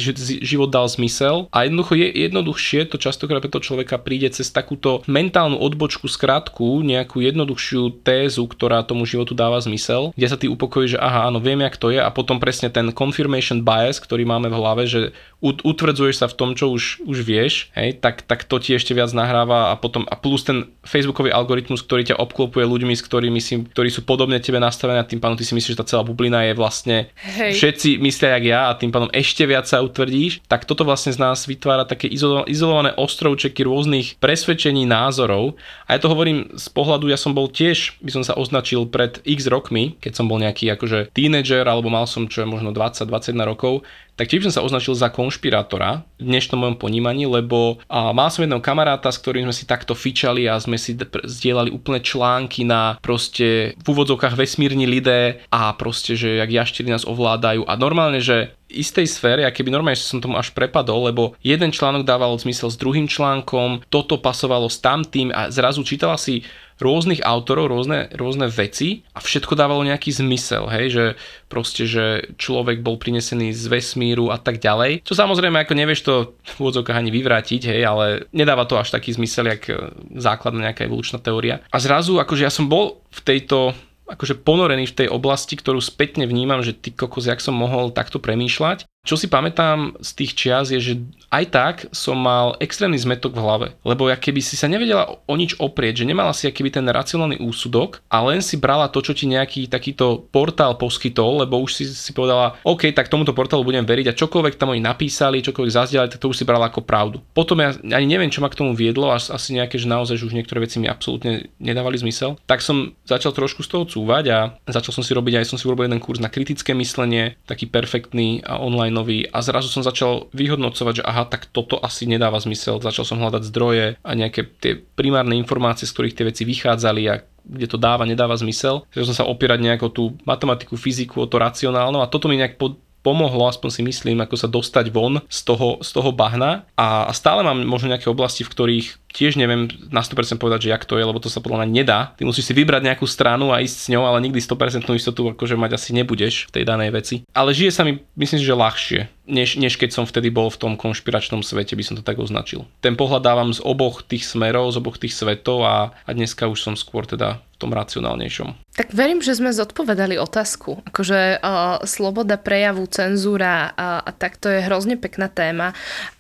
život 0.45 0.69
dal 0.69 0.85
zmysel. 0.85 1.49
A 1.49 1.65
jednoducho 1.65 1.97
je 1.97 2.07
jednoduchšie, 2.29 2.87
to 2.87 3.01
častokrát 3.01 3.41
pre 3.41 3.51
toho 3.51 3.65
človeka 3.65 3.97
príde 3.99 4.29
cez 4.29 4.53
takúto 4.53 5.01
mentálnu 5.09 5.57
odbočku, 5.57 6.05
skratku, 6.05 6.85
nejakú 6.85 7.25
jednoduchšiu 7.25 8.05
tézu, 8.05 8.45
ktorá 8.45 8.85
tomu 8.85 9.09
životu 9.09 9.33
dáva 9.33 9.57
zmysel, 9.59 10.13
kde 10.13 10.27
sa 10.29 10.37
ty 10.37 10.45
upokojí, 10.45 10.95
že 10.95 11.01
aha, 11.01 11.27
áno, 11.27 11.41
viem, 11.41 11.59
jak 11.65 11.75
to 11.75 11.89
je 11.89 11.99
a 11.99 12.09
potom 12.13 12.37
presne 12.37 12.69
ten 12.69 12.93
confirmation 12.93 13.65
bias, 13.65 13.97
ktorý 13.97 14.23
máme 14.23 14.47
v 14.53 14.57
hlave, 14.57 14.83
že 14.85 14.99
utvrdzuješ 15.41 16.15
sa 16.21 16.27
v 16.29 16.37
tom, 16.37 16.49
čo 16.53 16.73
už, 16.73 17.05
už 17.05 17.17
vieš, 17.21 17.69
hej, 17.77 17.97
tak, 17.97 18.25
tak 18.25 18.45
to 18.45 18.57
ti 18.57 18.73
ešte 18.73 18.93
viac 18.93 19.13
nahráva 19.13 19.73
a 19.73 19.77
potom 19.77 20.05
a 20.09 20.15
plus 20.17 20.45
ten 20.45 20.69
Facebookový 20.85 21.29
algoritmus, 21.33 21.85
ktorý 21.85 22.13
ťa 22.13 22.19
obklopuje 22.21 22.65
ľuďmi, 22.65 22.93
s 22.93 23.05
ktorými 23.05 23.39
si, 23.41 23.61
ktorí 23.61 23.89
sú 23.89 24.05
podobne 24.05 24.37
tebe 24.41 24.57
nastavení 24.61 25.01
a 25.01 25.07
tým 25.07 25.21
pádom 25.21 25.37
ty 25.37 25.45
si 25.45 25.53
myslíš, 25.53 25.73
že 25.77 25.81
tá 25.81 25.85
celá 25.85 26.03
bublina 26.05 26.45
je 26.45 26.53
vlastne 26.53 27.09
hej. 27.37 27.54
Všetci 27.55 27.89
myslia 28.03 28.29
jak 28.35 28.45
ja 28.45 28.61
a 28.69 28.77
tým 28.77 28.91
pádom 28.91 29.09
ešte 29.15 29.47
viac 29.47 29.65
sa 29.65 29.79
utvrdíš, 29.81 30.43
tak 30.45 30.67
toto 30.67 30.83
vlastne 30.83 31.15
z 31.15 31.19
nás 31.23 31.47
vytvára 31.47 31.87
také 31.87 32.11
izolované 32.51 32.91
ostrovčeky 32.99 33.63
rôznych 33.63 34.19
presvedčení, 34.19 34.83
názorov. 34.83 35.55
A 35.87 35.95
ja 35.95 35.99
to 36.03 36.11
hovorím 36.11 36.51
z 36.53 36.67
pohľadu, 36.69 37.07
ja 37.09 37.17
som 37.17 37.31
bol 37.31 37.47
tiež, 37.47 37.97
by 38.03 38.11
som 38.11 38.23
sa 38.27 38.35
označil 38.35 38.85
pred 38.91 39.23
x 39.23 39.47
rokmi, 39.47 39.95
keď 40.03 40.11
som 40.13 40.27
bol 40.27 40.37
nejaký 40.37 40.67
akože 40.75 41.15
tínedžer, 41.15 41.65
alebo 41.65 41.87
mal 41.87 42.05
som 42.05 42.27
čo 42.27 42.43
je 42.43 42.51
možno 42.51 42.75
20-21 42.75 43.49
rokov, 43.49 43.87
tak 44.15 44.31
tiež 44.31 44.47
som 44.47 44.55
sa 44.55 44.63
označil 44.63 44.95
za 44.95 45.11
konšpirátora 45.11 46.07
v 46.15 46.23
dnešnom 46.23 46.63
mojom 46.63 46.77
ponímaní, 46.79 47.27
lebo 47.27 47.83
a, 47.91 48.15
mal 48.15 48.31
som 48.31 48.47
jedného 48.47 48.63
kamaráta, 48.63 49.11
s 49.11 49.19
ktorým 49.19 49.47
sme 49.51 49.55
si 49.55 49.67
takto 49.67 49.91
fičali 49.91 50.47
a 50.47 50.55
sme 50.55 50.79
si 50.79 50.95
zdieľali 51.03 51.69
úplne 51.69 51.99
články 51.99 52.63
na 52.63 52.95
proste 53.03 53.75
v 53.75 53.85
úvodzovkách 53.85 54.39
vesmírni 54.39 54.87
lidé 54.87 55.43
a 55.51 55.75
proste, 55.75 56.15
že 56.15 56.39
jak 56.39 56.47
jaštíri 56.47 56.87
nás 56.87 57.03
ovládajú. 57.03 57.67
A 57.67 57.75
normálne, 57.75 58.23
že 58.23 58.55
istej 58.71 59.05
sfére, 59.05 59.41
a 59.45 59.53
keby 59.53 59.69
normálne 59.69 59.99
som 59.99 60.23
tomu 60.23 60.39
až 60.39 60.51
prepadol, 60.55 61.11
lebo 61.11 61.37
jeden 61.43 61.69
článok 61.69 62.07
dával 62.07 62.33
zmysel 62.39 62.71
s 62.71 62.79
druhým 62.79 63.05
článkom, 63.05 63.85
toto 63.91 64.17
pasovalo 64.17 64.71
s 64.71 64.81
tamtým 64.81 65.29
a 65.35 65.51
zrazu 65.53 65.85
čítala 65.85 66.17
si 66.17 66.41
rôznych 66.79 67.23
autorov, 67.23 67.71
rôzne, 67.71 68.11
rôzne 68.11 68.51
veci 68.51 69.07
a 69.15 69.23
všetko 69.23 69.55
dávalo 69.55 69.87
nejaký 69.87 70.11
zmysel, 70.11 70.67
hej, 70.67 70.85
že 70.91 71.05
proste, 71.47 71.87
že 71.87 72.35
človek 72.35 72.83
bol 72.83 72.99
prinesený 72.99 73.55
z 73.55 73.65
vesmíru 73.71 74.27
a 74.31 74.37
tak 74.37 74.59
ďalej. 74.59 75.07
Čo 75.07 75.15
samozrejme, 75.15 75.63
ako 75.63 75.73
nevieš 75.73 76.01
to 76.03 76.13
v 76.35 76.55
úvodzovkách 76.59 76.99
ani 76.99 77.11
vyvrátiť, 77.15 77.61
hej, 77.71 77.81
ale 77.87 78.05
nedáva 78.35 78.67
to 78.67 78.75
až 78.75 78.91
taký 78.91 79.15
zmysel, 79.15 79.47
jak 79.47 79.71
e, 79.71 79.95
základná 80.19 80.71
nejaká 80.71 80.83
evolučná 80.83 81.23
teória. 81.23 81.63
A 81.71 81.77
zrazu, 81.79 82.19
akože 82.19 82.43
ja 82.43 82.51
som 82.51 82.67
bol 82.67 82.99
v 83.11 83.21
tejto 83.23 83.71
akože 84.05 84.45
ponorený 84.45 84.85
v 84.85 84.97
tej 85.01 85.07
oblasti, 85.09 85.57
ktorú 85.57 85.81
spätne 85.81 86.29
vnímam, 86.29 86.61
že 86.61 86.77
ty 86.77 86.93
kokos, 86.93 87.25
jak 87.25 87.41
som 87.41 87.57
mohol 87.57 87.89
takto 87.89 88.21
premýšľať. 88.21 88.85
Čo 89.05 89.15
si 89.21 89.29
pamätám 89.29 89.93
z 90.01 90.09
tých 90.17 90.31
čias 90.33 90.73
je, 90.73 90.81
že 90.81 90.93
aj 91.29 91.45
tak 91.53 91.75
som 91.93 92.17
mal 92.17 92.57
extrémny 92.57 92.97
zmetok 92.97 93.37
v 93.37 93.43
hlave, 93.43 93.67
lebo 93.85 94.09
ja 94.09 94.17
keby 94.17 94.41
si 94.41 94.57
sa 94.57 94.65
nevedela 94.65 95.05
o 95.29 95.35
nič 95.37 95.61
oprieť, 95.61 96.01
že 96.01 96.09
nemala 96.09 96.33
si 96.33 96.49
akýby 96.49 96.73
ten 96.73 96.89
racionálny 96.89 97.37
úsudok 97.37 98.01
a 98.09 98.25
len 98.25 98.41
si 98.41 98.57
brala 98.57 98.89
to, 98.89 99.05
čo 99.05 99.13
ti 99.13 99.29
nejaký 99.29 99.69
takýto 99.69 100.25
portál 100.33 100.73
poskytol, 100.81 101.45
lebo 101.45 101.61
už 101.61 101.71
si, 101.77 101.85
si 101.85 102.11
povedala, 102.17 102.57
OK, 102.65 102.89
tak 102.97 103.13
tomuto 103.13 103.37
portálu 103.37 103.61
budem 103.61 103.85
veriť 103.85 104.09
a 104.09 104.17
čokoľvek 104.17 104.57
tam 104.57 104.73
oni 104.73 104.81
napísali, 104.81 105.45
čokoľvek 105.45 105.75
zazdiali, 105.75 106.09
tak 106.09 106.17
to 106.17 106.33
už 106.33 106.41
si 106.41 106.47
brala 106.49 106.73
ako 106.73 106.81
pravdu. 106.81 107.21
Potom 107.37 107.61
ja 107.61 107.77
ani 107.93 108.09
neviem, 108.09 108.33
čo 108.33 108.41
ma 108.41 108.49
k 108.49 108.57
tomu 108.57 108.73
viedlo, 108.73 109.13
až 109.13 109.29
asi 109.29 109.53
nejaké, 109.53 109.77
že 109.77 109.85
naozaj 109.85 110.17
že 110.17 110.25
už 110.25 110.33
niektoré 110.33 110.65
veci 110.65 110.81
mi 110.81 110.89
absolútne 110.89 111.51
nedávali 111.61 111.99
zmysel. 111.99 112.39
Tak 112.49 112.65
som 112.65 112.97
začal 113.05 113.35
trošku 113.35 113.61
z 113.61 113.69
toho 113.69 113.83
cúvať 113.85 114.25
a 114.31 114.39
začal 114.65 114.95
som 114.95 115.03
si 115.05 115.13
robiť, 115.13 115.43
aj 115.43 115.51
som 115.51 115.59
si 115.59 115.67
urobil 115.69 115.85
jeden 115.85 116.01
kurz 116.01 116.23
na 116.23 116.31
kritické 116.31 116.71
myslenie, 116.71 117.35
taký 117.45 117.67
perfektný 117.67 118.41
a 118.47 118.57
online 118.57 118.94
nový 118.95 119.27
a 119.27 119.43
zrazu 119.43 119.67
som 119.67 119.83
začal 119.83 120.31
vyhodnocovať, 120.31 121.03
že 121.03 121.03
aha, 121.03 121.27
tak 121.27 121.51
toto 121.51 121.75
asi 121.83 122.07
nedáva 122.07 122.39
zmysel. 122.39 122.79
Začal 122.79 123.03
som 123.03 123.19
hľadať 123.19 123.43
zdroje 123.51 123.99
a 123.99 124.09
nejaké 124.15 124.47
tie 124.63 124.79
primárne 124.79 125.35
informácie, 125.35 125.83
z 125.83 125.91
ktorých 125.91 126.15
tie 126.15 126.27
veci 126.31 126.43
vychádzali 126.47 127.03
a 127.11 127.19
kde 127.45 127.67
to 127.67 127.75
dáva, 127.75 128.07
nedáva 128.07 128.39
zmysel. 128.39 128.87
Začal 128.95 129.07
som 129.11 129.17
sa 129.19 129.27
opierať 129.27 129.59
nejako 129.59 129.87
tú 129.91 130.03
matematiku, 130.23 130.79
fyziku, 130.79 131.19
o 131.19 131.29
to 131.29 131.37
racionálno 131.37 131.99
a 131.99 132.07
toto 132.07 132.31
mi 132.31 132.39
nejak 132.39 132.55
pod, 132.55 132.79
pomohlo, 133.05 133.45
aspoň 133.45 133.69
si 133.69 133.81
myslím, 133.85 134.25
ako 134.25 134.33
sa 134.33 134.49
dostať 134.49 134.89
von 134.89 135.21
z 135.29 135.39
toho, 135.45 135.77
z 135.85 135.89
toho 135.93 136.09
bahna 136.09 136.65
a 136.73 137.13
stále 137.13 137.45
mám 137.45 137.61
možno 137.61 137.93
nejaké 137.93 138.09
oblasti, 138.09 138.41
v 138.41 138.49
ktorých 138.49 138.87
tiež 139.15 139.39
neviem 139.39 139.71
na 139.87 140.03
100% 140.03 140.35
povedať, 140.35 140.67
že 140.67 140.71
jak 140.75 140.83
to 140.83 140.99
je, 140.99 141.07
lebo 141.07 141.23
to 141.23 141.31
sa 141.31 141.39
podľa 141.39 141.63
mňa 141.63 141.69
nedá. 141.71 141.99
Ty 142.19 142.27
musíš 142.27 142.51
si 142.51 142.53
vybrať 142.53 142.83
nejakú 142.83 143.07
stranu 143.07 143.55
a 143.55 143.63
ísť 143.63 143.77
s 143.79 143.89
ňou, 143.95 144.03
ale 144.03 144.19
nikdy 144.27 144.43
100% 144.43 144.91
istotu 144.91 145.31
akože 145.31 145.55
mať 145.55 145.79
asi 145.79 145.95
nebudeš 145.95 146.51
v 146.51 146.59
tej 146.59 146.63
danej 146.67 146.91
veci. 146.91 147.15
Ale 147.31 147.55
žije 147.55 147.71
sa 147.71 147.87
mi, 147.87 148.03
myslím 148.19 148.43
si, 148.43 148.45
že 148.45 148.59
ľahšie, 148.59 148.99
než, 149.31 149.55
než 149.55 149.79
keď 149.79 149.95
som 149.95 150.03
vtedy 150.03 150.27
bol 150.27 150.51
v 150.51 150.59
tom 150.59 150.73
konšpiračnom 150.75 151.41
svete, 151.41 151.73
by 151.79 151.83
som 151.87 151.95
to 151.95 152.03
tak 152.03 152.19
označil. 152.19 152.67
Ten 152.83 152.99
pohľad 152.99 153.23
dávam 153.23 153.49
z 153.55 153.63
oboch 153.63 154.03
tých 154.03 154.27
smerov, 154.27 154.75
z 154.75 154.83
oboch 154.83 154.99
tých 154.99 155.15
svetov 155.15 155.63
a, 155.63 155.95
a 156.03 156.09
dneska 156.11 156.51
už 156.51 156.59
som 156.59 156.75
skôr 156.75 157.07
teda 157.07 157.39
v 157.55 157.57
tom 157.63 157.71
racionálnejšom. 157.71 158.75
Tak 158.75 158.91
verím, 158.91 159.23
že 159.23 159.39
sme 159.39 159.55
zodpovedali 159.55 160.19
otázku. 160.19 160.83
Akože 160.91 161.39
uh, 161.39 161.79
sloboda 161.87 162.35
prejavu, 162.35 162.83
cenzúra 162.91 163.71
a, 163.71 164.03
a 164.03 164.11
tak 164.11 164.35
to 164.35 164.51
je 164.51 164.59
hrozne 164.59 164.99
pekná 164.99 165.31
téma, 165.31 165.71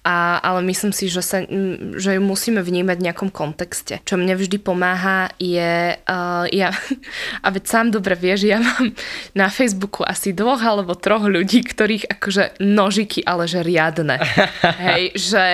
a, 0.07 0.39
ale 0.39 0.63
myslím 0.71 0.95
si, 0.95 1.11
že, 1.11 1.19
sa, 1.19 1.43
že 1.99 2.15
ju 2.15 2.21
musíme 2.23 2.63
vnímať 2.63 2.84
vnímať 2.85 3.01
v 3.01 3.05
nejakom 3.09 3.29
kontexte. 3.33 3.97
Čo 4.05 4.21
mne 4.21 4.37
vždy 4.37 4.61
pomáha 4.61 5.33
je, 5.41 5.97
uh, 5.97 6.45
ja, 6.53 6.69
a 7.45 7.47
veď 7.49 7.63
sám 7.65 7.87
dobre 7.89 8.13
vieš, 8.13 8.45
ja 8.45 8.61
mám 8.61 8.93
na 9.33 9.49
Facebooku 9.49 10.05
asi 10.05 10.37
dvoch 10.37 10.61
alebo 10.61 10.93
troch 10.93 11.25
ľudí, 11.25 11.65
ktorých 11.65 12.13
akože 12.13 12.61
nožiky, 12.61 13.25
ale 13.25 13.49
že 13.49 13.65
riadne. 13.65 14.21
Hej, 14.85 15.17
že, 15.17 15.45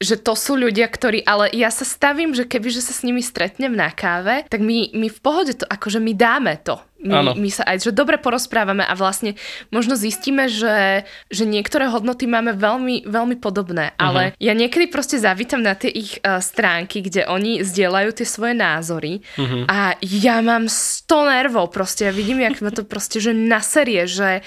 že 0.00 0.16
to 0.16 0.32
sú 0.32 0.56
ľudia, 0.56 0.88
ktorí, 0.88 1.20
ale 1.28 1.52
ja 1.52 1.68
sa 1.68 1.84
stavím, 1.84 2.32
že 2.32 2.48
keby 2.48 2.72
že 2.72 2.80
sa 2.80 2.96
s 2.96 3.04
nimi 3.04 3.20
stretnem 3.20 3.76
na 3.76 3.92
káve, 3.92 4.48
tak 4.48 4.64
my, 4.64 4.96
my 4.96 5.12
v 5.12 5.18
pohode 5.20 5.52
to, 5.60 5.68
akože 5.68 6.00
my 6.00 6.16
dáme 6.16 6.56
to 6.64 6.80
my, 7.00 7.34
my 7.36 7.50
sa 7.50 7.64
aj 7.64 7.90
že 7.90 7.92
dobre 7.96 8.20
porozprávame 8.20 8.84
a 8.84 8.92
vlastne 8.92 9.34
možno 9.72 9.96
zistíme, 9.96 10.52
že, 10.52 11.08
že 11.32 11.44
niektoré 11.48 11.88
hodnoty 11.88 12.28
máme 12.28 12.52
veľmi, 12.52 13.08
veľmi 13.08 13.36
podobné, 13.40 13.96
uh-huh. 13.96 14.04
ale 14.04 14.22
ja 14.36 14.52
niekedy 14.52 14.92
proste 14.92 15.16
zavítam 15.16 15.64
na 15.64 15.72
tie 15.72 15.88
ich 15.88 16.20
uh, 16.20 16.38
stránky, 16.44 17.00
kde 17.00 17.24
oni 17.24 17.64
zdieľajú 17.64 18.10
tie 18.20 18.26
svoje 18.28 18.54
názory 18.54 19.24
uh-huh. 19.36 19.64
a 19.66 19.96
ja 20.04 20.44
mám 20.44 20.68
100 20.68 21.08
nervov 21.08 21.72
proste, 21.72 22.08
ja 22.08 22.12
vidím, 22.12 22.44
jak 22.44 22.60
ma 22.60 22.70
to 22.70 22.84
proste, 22.84 23.18
že 23.18 23.32
na 23.32 23.64
série, 23.64 24.04
že 24.04 24.44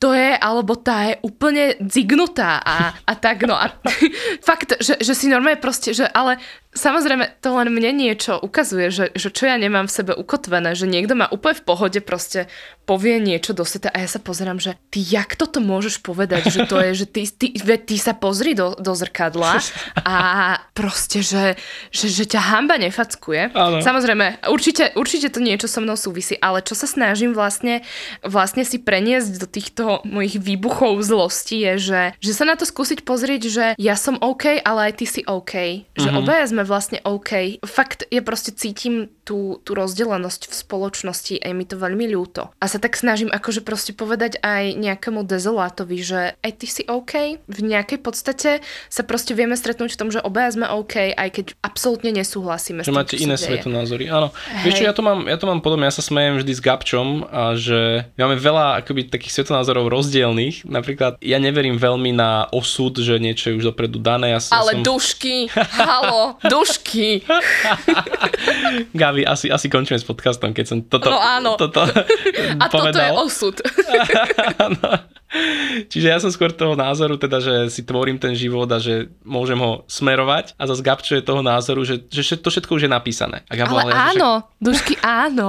to 0.00 0.16
je, 0.16 0.32
alebo 0.32 0.80
tá 0.80 1.12
je 1.12 1.20
úplne 1.20 1.76
zignutá 1.84 2.56
a, 2.64 2.96
a 3.04 3.12
tak, 3.12 3.44
no 3.44 3.52
a 3.52 3.68
fakt, 4.48 4.80
že, 4.80 4.96
že 4.96 5.12
si 5.12 5.28
normálne 5.28 5.60
proste, 5.60 5.92
že 5.92 6.08
ale 6.08 6.40
Samozrejme, 6.70 7.42
to 7.42 7.50
len 7.58 7.66
mne 7.74 7.90
niečo 7.98 8.38
ukazuje, 8.38 8.94
že, 8.94 9.10
že 9.18 9.34
čo 9.34 9.50
ja 9.50 9.58
nemám 9.58 9.90
v 9.90 9.96
sebe 9.98 10.12
ukotvené, 10.14 10.78
že 10.78 10.86
niekto 10.86 11.18
ma 11.18 11.26
úplne 11.26 11.58
v 11.58 11.66
pohode 11.66 11.98
proste 11.98 12.46
povie 12.86 13.18
niečo 13.18 13.58
do 13.58 13.66
sveta 13.66 13.90
a 13.90 13.98
ja 13.98 14.06
sa 14.06 14.22
pozerám, 14.22 14.62
že 14.62 14.78
ty 14.86 15.02
jak 15.02 15.34
toto 15.34 15.58
môžeš 15.58 15.98
povedať, 15.98 16.46
že 16.46 16.70
to 16.70 16.78
je, 16.78 17.02
že 17.02 17.06
ty, 17.10 17.26
ty, 17.26 17.58
ty, 17.58 17.74
ty 17.74 17.96
sa 17.98 18.14
pozri 18.14 18.54
do, 18.54 18.78
do 18.78 18.94
zrkadla 18.94 19.58
a 20.06 20.14
proste, 20.70 21.26
že, 21.26 21.58
že, 21.90 22.06
že 22.06 22.22
ťa 22.30 22.54
hamba 22.54 22.78
nefackuje. 22.78 23.50
Ale. 23.50 23.82
Samozrejme, 23.82 24.46
určite, 24.46 24.94
určite 24.94 25.26
to 25.34 25.42
niečo 25.42 25.66
so 25.66 25.82
mnou 25.82 25.98
súvisí, 25.98 26.38
ale 26.38 26.62
čo 26.62 26.78
sa 26.78 26.86
snažím 26.86 27.34
vlastne, 27.34 27.82
vlastne 28.22 28.62
si 28.62 28.78
preniesť 28.78 29.42
do 29.42 29.46
týchto 29.50 29.89
mojich 30.06 30.38
výbuchov 30.38 31.02
zlosti 31.02 31.66
je, 31.66 31.72
že, 31.78 32.02
že 32.22 32.32
sa 32.32 32.46
na 32.46 32.54
to 32.54 32.62
skúsiť 32.62 33.02
pozrieť, 33.02 33.42
že 33.50 33.66
ja 33.74 33.94
som 33.98 34.14
OK, 34.22 34.62
ale 34.62 34.90
aj 34.90 35.02
ty 35.02 35.06
si 35.10 35.20
OK. 35.26 35.84
Že 35.98 36.08
mm-hmm. 36.08 36.20
obaja 36.22 36.44
sme 36.46 36.62
vlastne 36.62 36.98
OK. 37.02 37.58
Fakt, 37.66 38.06
ja 38.14 38.22
proste 38.22 38.54
cítim 38.54 39.10
tú, 39.30 39.62
tú 39.62 39.78
rozdelenosť 39.78 40.50
v 40.50 40.54
spoločnosti 40.58 41.38
a 41.38 41.46
je 41.46 41.54
mi 41.54 41.62
to 41.62 41.78
veľmi 41.78 42.10
ľúto. 42.10 42.50
A 42.58 42.66
sa 42.66 42.82
tak 42.82 42.98
snažím 42.98 43.30
akože 43.30 43.62
proste 43.62 43.94
povedať 43.94 44.42
aj 44.42 44.74
nejakému 44.74 45.22
dezolátovi, 45.22 46.02
že 46.02 46.34
aj 46.42 46.52
ty 46.58 46.66
si 46.66 46.82
OK. 46.90 47.38
V 47.38 47.60
nejakej 47.62 48.02
podstate 48.02 48.58
sa 48.90 49.02
proste 49.06 49.38
vieme 49.38 49.54
stretnúť 49.54 49.94
v 49.94 50.00
tom, 50.02 50.10
že 50.10 50.18
obaja 50.18 50.58
sme 50.58 50.66
OK, 50.66 51.14
aj 51.14 51.28
keď 51.30 51.46
absolútne 51.62 52.10
nesúhlasíme 52.10 52.82
že 52.82 52.90
s 52.90 52.90
tým, 52.90 52.98
máte 52.98 53.16
iné 53.22 53.38
svetonázory. 53.38 54.10
Áno. 54.10 54.34
Hej. 54.34 54.64
Vieš 54.66 54.74
čo, 54.82 54.84
ja 54.90 54.94
to 54.98 55.06
mám, 55.06 55.30
ja 55.30 55.38
to 55.38 55.46
mám 55.46 55.62
podobne, 55.62 55.86
ja 55.86 55.94
sa 55.94 56.02
smejem 56.02 56.42
vždy 56.42 56.50
s 56.50 56.60
Gabčom 56.64 57.22
a 57.30 57.54
že 57.54 58.10
máme 58.18 58.34
veľa 58.34 58.82
akoby 58.82 59.14
takých 59.14 59.38
svetonázorov 59.38 59.86
rozdielných. 59.86 60.66
Napríklad 60.66 61.22
ja 61.22 61.38
neverím 61.38 61.78
veľmi 61.78 62.10
na 62.10 62.50
osud, 62.50 62.98
že 62.98 63.14
niečo 63.22 63.54
je 63.54 63.62
už 63.62 63.70
dopredu 63.70 64.02
dané. 64.02 64.34
Ja 64.34 64.42
Ale 64.50 64.80
som... 64.80 64.82
dušky, 64.82 65.46
halo, 65.54 66.34
dušky. 66.42 67.22
Gabi, 69.00 69.19
asi, 69.24 69.46
asi, 69.46 69.46
asi 69.52 69.66
končíme 69.72 69.98
s 69.98 70.06
podcastom, 70.06 70.52
keď 70.52 70.64
som 70.66 70.78
toto, 70.84 71.10
no, 71.10 71.18
áno. 71.18 71.54
toto 71.56 71.84
A 71.84 72.66
povedal. 72.68 72.70
toto 72.70 72.98
je 73.00 73.10
osud. 73.16 73.56
Čiže 75.92 76.06
ja 76.10 76.18
som 76.18 76.34
skôr 76.34 76.50
toho 76.50 76.74
názoru, 76.74 77.14
teda, 77.14 77.38
že 77.38 77.54
si 77.70 77.86
tvorím 77.86 78.18
ten 78.18 78.34
život 78.34 78.66
a 78.66 78.82
že 78.82 79.14
môžem 79.22 79.58
ho 79.62 79.86
smerovať 79.86 80.58
a 80.58 80.66
zase 80.66 80.82
Gabčo 80.82 81.14
je 81.14 81.22
toho 81.22 81.38
názoru, 81.38 81.86
že, 81.86 82.02
že 82.10 82.34
to 82.34 82.50
všetko 82.50 82.74
už 82.74 82.82
je 82.86 82.90
napísané. 82.90 83.46
A 83.46 83.54
Gabo, 83.54 83.78
ale, 83.78 83.94
ale 83.94 84.14
áno, 84.14 84.30
však... 84.42 84.58
dušky 84.58 84.94
áno. 85.00 85.48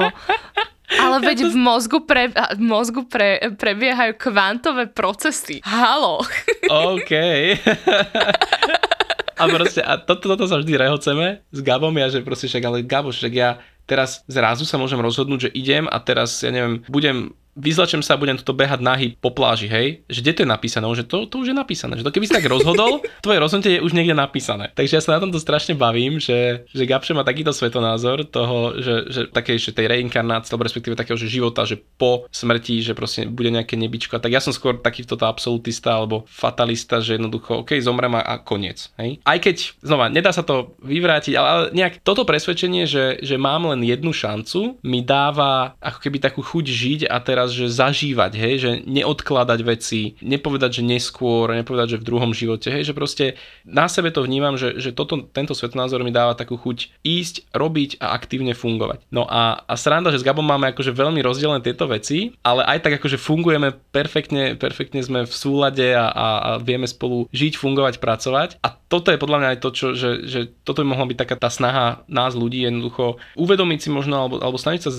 Ale 0.92 1.24
veď 1.24 1.50
v 1.50 1.56
mozgu, 1.56 2.04
pre, 2.04 2.30
v 2.36 2.62
mozgu 2.62 3.08
pre, 3.08 3.40
prebiehajú 3.56 4.20
kvantové 4.20 4.92
procesy. 4.92 5.64
Halo. 5.64 6.20
OK. 6.68 7.12
A 9.42 9.50
proste, 9.50 9.82
a 9.82 9.98
toto, 9.98 10.30
toto 10.30 10.46
sa 10.46 10.62
vždy 10.62 10.78
rehoceme 10.78 11.42
s 11.50 11.60
Gabom, 11.66 11.94
ja 11.98 12.08
že 12.14 12.22
proste 12.22 12.46
však, 12.46 12.64
ale 12.64 12.78
Gabo, 12.86 13.10
však 13.10 13.34
ja 13.34 13.58
teraz 13.90 14.22
zrazu 14.30 14.64
sa 14.64 14.78
môžem 14.78 15.02
rozhodnúť, 15.02 15.50
že 15.50 15.54
idem 15.58 15.90
a 15.90 15.98
teraz, 16.00 16.46
ja 16.46 16.54
neviem, 16.54 16.86
budem 16.88 17.34
vyzlačem 17.56 18.00
sa 18.04 18.16
a 18.16 18.22
budem 18.22 18.40
toto 18.40 18.56
behať 18.56 18.80
nahy 18.80 19.08
po 19.20 19.32
pláži, 19.32 19.68
hej? 19.68 20.04
Že 20.08 20.20
kde 20.22 20.32
to 20.34 20.42
je 20.44 20.50
napísané? 20.50 20.84
Že 20.92 21.06
to, 21.08 21.18
to 21.28 21.36
už 21.44 21.48
je 21.52 21.58
napísané. 21.58 21.94
Že 22.00 22.06
to 22.08 22.14
keby 22.14 22.26
si 22.28 22.36
tak 22.36 22.48
rozhodol, 22.48 23.04
tvoje 23.26 23.40
rozhodnutie 23.40 23.80
je 23.80 23.86
už 23.86 23.96
niekde 23.96 24.16
napísané. 24.16 24.72
Takže 24.76 25.00
ja 25.00 25.02
sa 25.04 25.16
na 25.18 25.24
tomto 25.24 25.40
strašne 25.40 25.74
bavím, 25.76 26.20
že, 26.20 26.68
že 26.70 26.84
Gabše 26.86 27.16
má 27.16 27.24
takýto 27.26 27.56
svetonázor 27.56 28.28
toho, 28.28 28.78
že, 28.78 28.96
že 29.10 29.22
také, 29.32 29.56
že 29.58 29.74
tej 29.76 29.92
reinkarnácie, 29.92 30.54
alebo 30.54 30.68
respektíve 30.68 31.00
takého 31.00 31.18
že 31.18 31.32
života, 31.32 31.66
že 31.68 31.80
po 31.80 32.30
smrti, 32.30 32.86
že 32.86 32.94
proste 32.94 33.26
bude 33.28 33.50
nejaké 33.50 33.80
nebičko. 33.80 34.20
Tak 34.22 34.32
ja 34.32 34.44
som 34.44 34.54
skôr 34.54 34.78
takýto 34.78 35.18
absolutista 35.22 35.96
alebo 35.96 36.26
fatalista, 36.28 37.00
že 37.00 37.18
jednoducho, 37.18 37.64
OK, 37.64 37.78
zomrem 37.82 38.14
a, 38.18 38.22
a 38.22 38.36
koniec. 38.42 38.90
Hej? 38.98 39.22
Aj 39.26 39.38
keď, 39.38 39.78
znova, 39.82 40.10
nedá 40.10 40.30
sa 40.34 40.46
to 40.46 40.78
vyvrátiť, 40.82 41.34
ale, 41.38 41.48
ale 41.48 41.64
nejak 41.74 42.02
toto 42.06 42.26
presvedčenie, 42.28 42.86
že, 42.86 43.22
že 43.22 43.36
mám 43.38 43.70
len 43.70 43.82
jednu 43.82 44.14
šancu, 44.14 44.78
mi 44.82 45.02
dáva 45.02 45.78
ako 45.82 46.00
keby 46.02 46.18
takú 46.22 46.42
chuť 46.46 46.66
žiť 46.66 47.02
a 47.10 47.18
teraz 47.22 47.41
teraz, 47.42 47.58
že 47.58 47.74
zažívať, 47.74 48.38
hej, 48.38 48.54
že 48.62 48.72
neodkladať 48.86 49.60
veci, 49.66 50.14
nepovedať, 50.22 50.78
že 50.78 50.84
neskôr, 50.86 51.50
nepovedať, 51.58 51.98
že 51.98 52.02
v 52.06 52.06
druhom 52.06 52.32
živote, 52.38 52.70
hej, 52.70 52.86
že 52.86 52.94
proste 52.94 53.26
na 53.66 53.90
sebe 53.90 54.14
to 54.14 54.22
vnímam, 54.22 54.62
že, 54.62 54.78
že 54.78 54.94
toto, 54.94 55.26
tento 55.34 55.58
svetonázor 55.58 56.06
mi 56.06 56.14
dáva 56.14 56.38
takú 56.38 56.62
chuť 56.62 57.02
ísť, 57.02 57.50
robiť 57.50 57.98
a 57.98 58.14
aktívne 58.14 58.54
fungovať. 58.54 59.10
No 59.10 59.26
a, 59.26 59.66
a 59.66 59.74
sranda, 59.74 60.14
že 60.14 60.22
s 60.22 60.28
Gabom 60.28 60.46
máme 60.46 60.70
akože 60.70 60.94
veľmi 60.94 61.26
rozdelené 61.26 61.66
tieto 61.66 61.90
veci, 61.90 62.38
ale 62.46 62.62
aj 62.62 62.86
tak 62.86 63.02
akože 63.02 63.18
fungujeme 63.18 63.74
perfektne, 63.90 64.54
perfektne 64.54 65.02
sme 65.02 65.26
v 65.26 65.34
súlade 65.34 65.98
a, 65.98 66.14
a, 66.14 66.28
a 66.38 66.50
vieme 66.62 66.86
spolu 66.86 67.26
žiť, 67.34 67.58
fungovať, 67.58 67.98
pracovať. 67.98 68.62
A 68.62 68.78
toto 68.92 69.08
je 69.08 69.22
podľa 69.22 69.40
mňa 69.40 69.50
aj 69.56 69.60
to, 69.64 69.70
čo, 69.72 69.88
že, 69.96 70.28
že 70.28 70.52
toto 70.68 70.84
by 70.84 70.92
mohla 70.92 71.08
byť 71.08 71.18
taká 71.24 71.36
tá 71.40 71.48
snaha 71.48 72.04
nás 72.12 72.36
ľudí 72.36 72.68
jednoducho 72.68 73.16
uvedomiť 73.40 73.80
si 73.88 73.90
možno 73.90 74.20
alebo, 74.20 74.36
alebo 74.44 74.60
snažiť 74.60 74.82
sa 74.84 74.92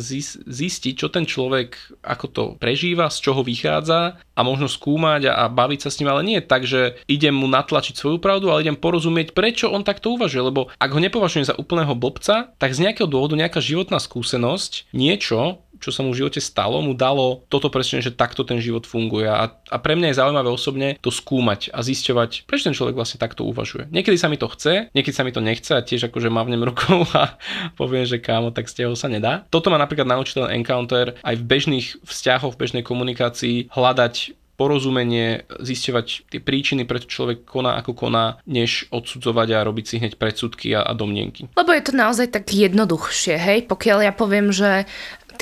zistiť, 0.49 0.95
čo 0.97 1.13
ten 1.13 1.29
človek, 1.29 1.77
ako 2.01 2.27
to 2.33 2.45
prežíva, 2.57 3.13
z 3.13 3.21
čoho 3.21 3.45
vychádza 3.45 4.17
a 4.17 4.41
možno 4.41 4.73
skúmať 4.73 5.29
a, 5.29 5.45
a 5.45 5.53
baviť 5.53 5.85
sa 5.85 5.91
s 5.93 6.01
ním, 6.01 6.09
ale 6.09 6.25
nie 6.25 6.41
tak, 6.41 6.65
že 6.65 6.97
idem 7.05 7.37
mu 7.37 7.45
natlačiť 7.53 7.93
svoju 7.93 8.17
pravdu, 8.17 8.49
ale 8.49 8.65
idem 8.65 8.81
porozumieť, 8.81 9.37
prečo 9.37 9.69
on 9.69 9.85
takto 9.85 10.17
uvažuje, 10.17 10.49
lebo 10.49 10.73
ak 10.81 10.89
ho 10.89 11.01
nepovažujem 11.05 11.53
za 11.53 11.59
úplného 11.61 11.93
blbca, 11.93 12.57
tak 12.57 12.73
z 12.73 12.89
nejakého 12.89 13.05
dôvodu 13.05 13.37
nejaká 13.37 13.61
životná 13.61 14.01
skúsenosť, 14.01 14.89
niečo, 14.97 15.61
čo 15.83 15.91
sa 15.91 16.07
mu 16.07 16.15
v 16.15 16.23
živote 16.23 16.39
stalo, 16.39 16.79
mu 16.79 16.95
dalo 16.95 17.43
toto 17.51 17.67
presne, 17.67 17.99
že 17.99 18.15
takto 18.15 18.47
ten 18.47 18.63
život 18.63 18.87
funguje. 18.87 19.27
A, 19.27 19.51
a 19.51 19.77
pre 19.83 19.99
mňa 19.99 20.15
je 20.15 20.21
zaujímavé 20.23 20.49
osobne 20.49 20.95
to 21.03 21.11
skúmať 21.11 21.75
a 21.75 21.83
zisťovať, 21.83 22.47
prečo 22.47 22.71
ten 22.71 22.77
človek 22.79 22.95
vlastne 22.95 23.19
takto 23.19 23.43
uvažuje. 23.43 23.91
Niekedy 23.91 24.15
sa 24.15 24.31
mi 24.31 24.39
to 24.39 24.47
chce, 24.47 24.95
niekedy 24.95 25.15
sa 25.15 25.27
mi 25.27 25.35
to 25.35 25.43
nechce 25.43 25.75
a 25.75 25.83
tiež 25.83 26.09
akože 26.09 26.31
mávnem 26.31 26.63
rukou 26.63 27.03
a 27.19 27.35
poviem, 27.75 28.07
že 28.07 28.23
kámo, 28.23 28.55
tak 28.55 28.71
z 28.71 28.87
sa 28.95 29.11
nedá. 29.11 29.43
Toto 29.51 29.69
ma 29.69 29.83
napríklad 29.83 30.07
naučil 30.07 30.47
ten 30.47 30.63
encounter 30.63 31.19
aj 31.27 31.35
v 31.35 31.47
bežných 31.47 31.87
vzťahoch, 32.07 32.55
v 32.55 32.61
bežnej 32.63 32.85
komunikácii 32.87 33.73
hľadať 33.75 34.39
porozumenie, 34.63 35.49
zisťovať 35.49 36.07
tie 36.29 36.41
príčiny, 36.41 36.85
prečo 36.85 37.11
človek 37.11 37.43
koná 37.43 37.81
ako 37.81 37.97
koná, 37.97 38.39
než 38.47 38.87
odsudzovať 38.93 39.49
a 39.59 39.67
robiť 39.67 39.85
si 39.89 39.95
hneď 39.99 40.21
predsudky 40.21 40.77
a, 40.77 40.87
a 40.87 40.93
domnienky. 40.93 41.51
Lebo 41.57 41.73
je 41.73 41.83
to 41.83 41.93
naozaj 41.97 42.31
tak 42.31 42.47
jednoduchšie, 42.53 43.35
hej? 43.41 43.59
Pokiaľ 43.67 43.99
ja 44.07 44.13
poviem, 44.13 44.53
že 44.53 44.87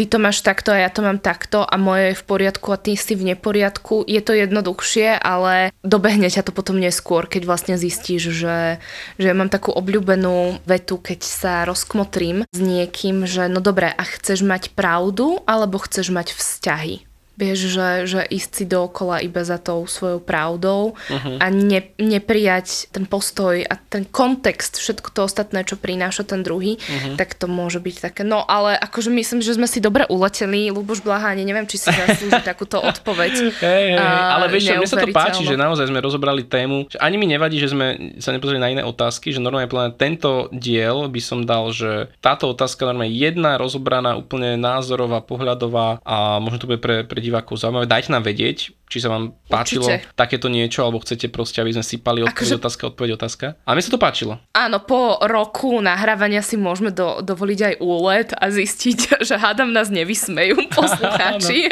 ty 0.01 0.09
to 0.09 0.17
máš 0.17 0.41
takto 0.41 0.73
a 0.73 0.81
ja 0.81 0.89
to 0.89 1.05
mám 1.05 1.21
takto 1.21 1.61
a 1.61 1.77
moje 1.77 2.17
je 2.17 2.17
v 2.17 2.25
poriadku 2.25 2.73
a 2.73 2.81
ty 2.81 2.97
si 2.97 3.13
v 3.13 3.37
neporiadku, 3.37 4.09
je 4.09 4.17
to 4.25 4.33
jednoduchšie, 4.33 5.21
ale 5.21 5.77
dobehne 5.85 6.25
ťa 6.25 6.49
to 6.49 6.57
potom 6.57 6.81
neskôr, 6.81 7.29
keď 7.29 7.45
vlastne 7.45 7.77
zistíš, 7.77 8.33
že, 8.33 8.81
že 9.21 9.37
mám 9.37 9.53
takú 9.53 9.77
obľúbenú 9.77 10.57
vetu, 10.65 10.97
keď 10.97 11.21
sa 11.21 11.53
rozkmotrím 11.69 12.49
s 12.49 12.59
niekým, 12.65 13.29
že 13.29 13.53
no 13.53 13.61
dobre, 13.61 13.93
a 13.93 14.03
chceš 14.09 14.41
mať 14.41 14.73
pravdu 14.73 15.45
alebo 15.45 15.77
chceš 15.77 16.09
mať 16.09 16.33
vzťahy? 16.33 17.10
Vieš, 17.41 17.73
že, 17.73 17.89
že 18.05 18.21
ísť 18.21 18.51
si 18.53 18.65
dookola 18.69 19.25
iba 19.25 19.41
za 19.41 19.57
tou 19.57 19.89
svojou 19.89 20.21
pravdou 20.21 20.93
uh-huh. 20.93 21.41
a 21.41 21.49
ne, 21.49 21.81
neprijať 21.97 22.93
ten 22.93 23.09
postoj 23.09 23.65
a 23.65 23.81
ten 23.89 24.05
kontext, 24.05 24.77
všetko 24.77 25.09
to 25.17 25.25
ostatné, 25.25 25.65
čo 25.65 25.81
prináša 25.81 26.29
ten 26.29 26.45
druhý, 26.45 26.77
uh-huh. 26.77 27.17
tak 27.17 27.33
to 27.33 27.49
môže 27.49 27.81
byť 27.81 27.97
také. 28.13 28.23
No 28.29 28.45
ale 28.45 28.77
akože 28.77 29.09
myslím, 29.09 29.41
že 29.41 29.57
sme 29.57 29.65
si 29.65 29.81
dobre 29.81 30.05
uleteli. 30.13 30.69
Luboš 30.69 31.01
Blaha, 31.01 31.33
ani 31.33 31.49
neviem, 31.49 31.65
či 31.65 31.81
si 31.81 31.89
zaslúži 31.89 32.45
takúto 32.53 32.77
odpoveď. 32.77 33.57
Hey, 33.57 33.97
hey, 33.97 34.05
ale 34.05 34.53
vieš, 34.53 34.77
mne 34.77 34.85
sa 34.85 35.01
to 35.01 35.09
páči, 35.09 35.49
že 35.49 35.57
naozaj 35.57 35.89
sme 35.89 36.05
rozobrali 36.05 36.45
tému. 36.45 36.93
Ani 37.01 37.17
mi 37.17 37.25
nevadí, 37.25 37.57
že 37.57 37.73
sme 37.73 38.21
sa 38.21 38.37
nepozreli 38.37 38.61
na 38.61 38.69
iné 38.69 38.83
otázky, 38.85 39.33
že 39.33 39.41
normálne 39.41 39.71
plne 39.73 39.97
tento 39.97 40.53
diel 40.53 41.09
by 41.09 41.21
som 41.25 41.49
dal, 41.49 41.73
že 41.73 42.13
táto 42.21 42.53
otázka 42.53 42.85
normálne 42.85 43.17
jedna 43.17 43.57
rozobraná, 43.57 44.21
úplne 44.21 44.61
názorová, 44.61 45.25
pohľadová 45.25 46.03
a 46.05 46.37
možno 46.43 46.59
to 46.61 46.69
bude 46.69 46.83
pre, 46.83 47.07
pre 47.07 47.23
divákov 47.31 47.63
zaujímavé. 47.63 47.87
Dajte 47.87 48.11
nám 48.11 48.27
vedieť, 48.27 48.75
či 48.91 48.99
sa 48.99 49.07
vám 49.07 49.39
páčilo 49.47 49.87
Určite. 49.87 50.11
takéto 50.19 50.51
niečo, 50.51 50.83
alebo 50.83 50.99
chcete 50.99 51.31
proste, 51.31 51.63
aby 51.63 51.71
sme 51.71 51.87
sypali 51.87 52.27
odpoveď, 52.27 52.35
akože... 52.35 52.59
otázka, 52.59 52.83
odpoveď, 52.91 53.11
otázka. 53.15 53.47
A 53.63 53.79
mne 53.79 53.87
sa 53.87 53.95
to 53.95 54.03
páčilo. 54.03 54.43
Áno, 54.51 54.83
po 54.83 55.23
roku 55.23 55.79
nahrávania 55.79 56.43
si 56.43 56.59
môžeme 56.59 56.91
do, 56.91 57.23
dovoliť 57.23 57.61
aj 57.63 57.75
úlet 57.79 58.29
a 58.35 58.51
zistiť, 58.51 58.99
že 59.31 59.39
hádam 59.39 59.71
nás 59.71 59.95
nevysmejú 59.95 60.59
poslucháči. 60.75 61.71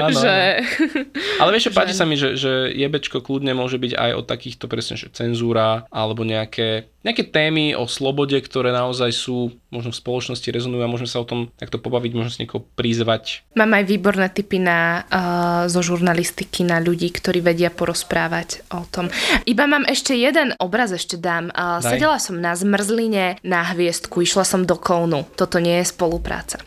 áno. 0.00 0.16
že... 0.24 0.64
Ale 1.36 1.52
vieš, 1.52 1.68
čo, 1.68 1.76
páči 1.76 1.92
sa 1.92 2.08
mi, 2.08 2.16
že, 2.16 2.40
že 2.40 2.72
jebečko 2.72 3.20
kľudne 3.20 3.52
môže 3.52 3.76
byť 3.76 3.92
aj 3.92 4.10
o 4.16 4.24
takýchto 4.24 4.64
presne, 4.64 4.96
že 4.96 5.12
cenzúra, 5.12 5.84
alebo 5.92 6.24
nejaké 6.24 6.88
nejaké 7.00 7.32
témy 7.32 7.72
o 7.72 7.88
slobode, 7.88 8.36
ktoré 8.36 8.76
naozaj 8.76 9.08
sú, 9.16 9.56
možno 9.72 9.88
v 9.88 10.00
spoločnosti 10.00 10.44
rezonujú 10.44 10.84
a 10.84 10.90
môžeme 10.92 11.08
sa 11.08 11.24
o 11.24 11.28
tom 11.28 11.48
takto 11.56 11.80
pobaviť, 11.80 12.12
možno 12.12 12.30
s 12.32 12.40
niekoho 12.40 12.68
prizvať. 12.76 13.40
Mám 13.56 13.72
aj 13.72 13.84
výborné 13.88 14.28
typy 14.28 14.59
na, 14.60 15.08
uh, 15.08 15.64
zo 15.72 15.80
žurnalistiky 15.80 16.62
na 16.68 16.78
ľudí, 16.78 17.08
ktorí 17.08 17.40
vedia 17.40 17.72
porozprávať 17.72 18.68
o 18.70 18.84
tom. 18.84 19.08
Iba 19.48 19.64
mám 19.64 19.88
ešte 19.88 20.12
jeden 20.12 20.52
obraz, 20.60 20.92
ešte 20.92 21.16
dám. 21.16 21.48
Uh, 21.56 21.80
sedela 21.80 22.20
som 22.20 22.36
na 22.36 22.52
zmrzline 22.52 23.40
na 23.40 23.64
hviezdku, 23.72 24.20
išla 24.20 24.44
som 24.44 24.68
do 24.68 24.76
Kounu. 24.76 25.24
Toto 25.34 25.56
nie 25.56 25.80
je 25.80 25.88
spolupráca. 25.88 26.60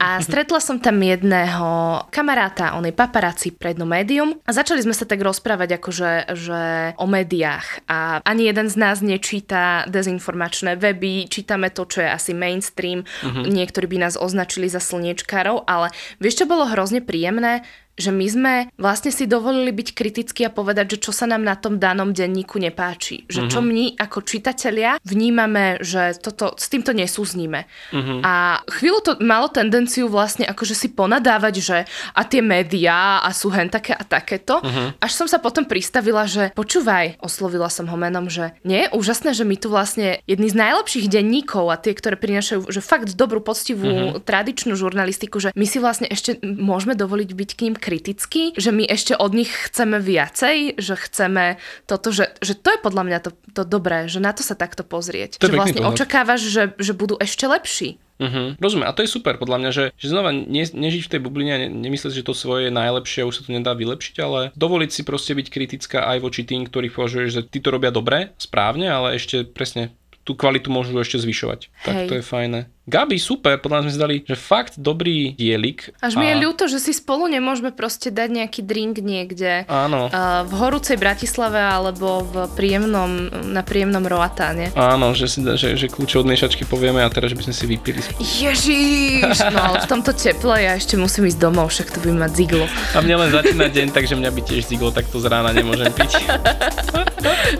A 0.00 0.18
stretla 0.26 0.58
som 0.58 0.80
tam 0.80 1.04
jedného 1.04 2.00
kamaráta, 2.08 2.74
on 2.80 2.88
je 2.88 2.94
paparáci 2.96 3.52
pre 3.52 3.76
jedno 3.76 3.84
médium 3.84 4.40
a 4.48 4.50
začali 4.54 4.80
sme 4.80 4.96
sa 4.96 5.04
tak 5.04 5.20
rozprávať 5.20 5.76
akože 5.76 6.10
že 6.32 6.62
o 6.96 7.06
médiách 7.10 7.84
a 7.90 8.22
ani 8.22 8.46
jeden 8.46 8.70
z 8.70 8.76
nás 8.78 9.02
nečíta 9.02 9.84
dezinformačné 9.90 10.78
weby, 10.78 11.26
čítame 11.26 11.68
to, 11.74 11.84
čo 11.84 12.00
je 12.00 12.08
asi 12.08 12.32
mainstream, 12.32 13.02
uh-huh. 13.02 13.44
niektorí 13.44 13.90
by 13.90 14.06
nás 14.06 14.14
označili 14.14 14.70
za 14.70 14.78
slniečkárov, 14.78 15.66
ale 15.66 15.90
vieš, 16.22 16.44
čo 16.44 16.46
bolo 16.46 16.70
hrozne 16.70 17.02
príjemné? 17.02 17.33
Gemini 17.34 17.62
že 17.94 18.10
my 18.10 18.26
sme 18.26 18.54
vlastne 18.74 19.14
si 19.14 19.30
dovolili 19.30 19.70
byť 19.70 19.88
kritickí 19.94 20.42
a 20.42 20.50
povedať, 20.50 20.98
že 20.98 21.10
čo 21.10 21.12
sa 21.14 21.30
nám 21.30 21.46
na 21.46 21.54
tom 21.54 21.78
danom 21.78 22.10
denníku 22.10 22.58
nepáči. 22.58 23.26
Že 23.30 23.40
čo 23.50 23.60
mhm. 23.62 23.66
my 23.70 23.84
ako 24.02 24.18
čitatelia 24.26 24.98
vnímame, 25.06 25.78
že 25.80 26.18
toto, 26.18 26.58
s 26.58 26.66
týmto 26.66 26.90
nesúzníme. 26.90 27.66
Uh-huh. 27.94 28.18
A 28.24 28.64
chvíľu 28.66 28.98
to 29.04 29.12
malo 29.22 29.46
tendenciu 29.50 30.10
vlastne 30.10 30.46
akože 30.48 30.74
si 30.74 30.88
ponadávať, 30.90 31.54
že 31.60 31.78
a 32.14 32.22
tie 32.26 32.42
médiá 32.42 33.22
a 33.22 33.30
sú 33.30 33.52
hen 33.54 33.70
také 33.70 33.94
a 33.94 34.02
takéto. 34.02 34.58
Uh-huh. 34.58 34.90
Až 34.98 35.12
som 35.14 35.26
sa 35.30 35.38
potom 35.38 35.68
pristavila, 35.68 36.26
že 36.26 36.50
počúvaj, 36.56 37.22
oslovila 37.22 37.70
som 37.70 37.86
ho 37.86 37.96
menom, 37.96 38.26
že 38.26 38.56
nie 38.66 38.86
je 38.86 38.92
úžasné, 38.94 39.36
že 39.36 39.46
my 39.46 39.56
tu 39.58 39.70
vlastne 39.70 40.18
jedný 40.26 40.50
z 40.50 40.58
najlepších 40.58 41.06
denníkov 41.06 41.70
a 41.70 41.78
tie, 41.78 41.94
ktoré 41.94 42.18
prinášajú 42.18 42.66
že 42.70 42.80
fakt 42.80 43.14
dobrú, 43.14 43.38
poctivú, 43.44 43.86
uh-huh. 43.86 44.22
tradičnú 44.24 44.74
žurnalistiku, 44.74 45.38
že 45.38 45.54
my 45.54 45.66
si 45.68 45.78
vlastne 45.78 46.08
ešte 46.10 46.40
môžeme 46.42 46.96
dovoliť 46.98 47.30
byť 47.30 47.50
k 47.54 47.62
ním 47.68 47.74
kritickí, 47.84 48.56
že 48.56 48.72
my 48.72 48.88
ešte 48.88 49.12
od 49.12 49.36
nich 49.36 49.52
chceme 49.52 50.00
viacej, 50.00 50.80
že 50.80 50.94
chceme 50.96 51.60
toto, 51.84 52.08
že, 52.08 52.32
že 52.40 52.56
to 52.56 52.72
je 52.72 52.78
podľa 52.80 53.04
mňa 53.04 53.18
to, 53.20 53.30
to 53.52 53.62
dobré, 53.68 54.08
že 54.08 54.24
na 54.24 54.32
to 54.32 54.40
sa 54.40 54.56
takto 54.56 54.80
pozrieť. 54.80 55.36
To 55.36 55.52
že 55.52 55.52
vlastne 55.52 55.84
pohľad. 55.84 55.92
očakávaš, 55.92 56.40
že, 56.48 56.72
že 56.80 56.96
budú 56.96 57.20
ešte 57.20 57.44
lepší. 57.44 58.00
Uh-huh. 58.14 58.54
Rozumiem, 58.62 58.86
a 58.86 58.94
to 58.94 59.02
je 59.02 59.10
super 59.10 59.36
podľa 59.42 59.58
mňa, 59.58 59.70
že, 59.74 59.84
že 59.98 60.06
znova 60.06 60.30
ne, 60.30 60.64
nežiť 60.64 61.02
v 61.02 61.12
tej 61.12 61.20
bubline 61.20 61.50
a 61.50 61.58
ne, 61.66 61.68
nemyslieť, 61.68 62.22
že 62.22 62.26
to 62.26 62.30
svoje 62.30 62.70
je 62.70 62.72
najlepšie 62.72 63.26
a 63.26 63.28
už 63.28 63.42
sa 63.42 63.44
to 63.44 63.50
nedá 63.50 63.74
vylepšiť, 63.74 64.16
ale 64.22 64.54
dovoliť 64.54 64.90
si 64.94 65.02
proste 65.02 65.34
byť 65.34 65.46
kritická 65.50 66.06
aj 66.14 66.22
voči 66.22 66.46
tým, 66.46 66.62
ktorých 66.62 66.94
považuješ, 66.94 67.28
že 67.34 67.42
ty 67.42 67.58
to 67.58 67.74
robia 67.74 67.90
dobre, 67.90 68.30
správne, 68.38 68.86
ale 68.86 69.18
ešte 69.18 69.42
presne 69.42 69.90
tú 70.22 70.38
kvalitu 70.38 70.70
môžu 70.70 70.94
ešte 70.96 71.20
zvyšovať. 71.20 71.68
Hej. 71.68 71.84
Tak 71.84 71.94
to 72.06 72.14
je 72.16 72.24
fajné. 72.24 72.60
Gabi, 72.84 73.16
super, 73.16 73.56
podľa 73.56 73.80
nás 73.80 73.84
sme 73.88 73.94
si 73.96 74.00
dali, 74.00 74.14
že 74.28 74.36
fakt 74.36 74.76
dobrý 74.76 75.32
dielik. 75.32 75.96
Až 76.04 76.20
mi 76.20 76.28
je 76.28 76.36
ľúto, 76.36 76.68
že 76.68 76.76
si 76.76 76.92
spolu 76.92 77.32
nemôžeme 77.32 77.72
proste 77.72 78.12
dať 78.12 78.28
nejaký 78.28 78.60
drink 78.60 79.00
niekde. 79.00 79.64
Áno. 79.72 80.12
Uh, 80.12 80.44
v 80.44 80.52
horúcej 80.60 81.00
Bratislave 81.00 81.64
alebo 81.64 82.20
v 82.28 82.44
príjemnom, 82.52 83.32
na 83.56 83.64
príjemnom 83.64 84.04
Roatáne. 84.04 84.68
Áno, 84.76 85.16
že, 85.16 85.32
si, 85.32 85.40
že, 85.56 85.80
že 85.80 85.88
kľúče 85.88 86.20
od 86.20 86.28
miešačky 86.28 86.68
povieme 86.68 87.00
a 87.00 87.08
teraz, 87.08 87.32
že 87.32 87.40
by 87.40 87.48
sme 87.48 87.54
si 87.56 87.64
vypili. 87.64 88.04
Ježiš, 88.20 89.48
no 89.48 89.58
ale 89.64 89.80
v 89.80 89.88
tomto 89.88 90.12
teple 90.12 90.52
ja 90.60 90.76
ešte 90.76 91.00
musím 91.00 91.24
ísť 91.32 91.40
domov, 91.40 91.72
však 91.72 91.88
to 91.88 92.04
by 92.04 92.12
mať 92.12 92.36
ziglo. 92.36 92.68
A 92.92 93.00
mne 93.00 93.16
len 93.16 93.32
začína 93.32 93.72
deň, 93.72 93.96
takže 93.96 94.12
mňa 94.20 94.28
by 94.28 94.40
tiež 94.44 94.68
ziglo 94.68 94.92
takto 94.92 95.24
z 95.24 95.32
rána 95.32 95.56
nemôžem 95.56 95.88
piť. 95.88 96.20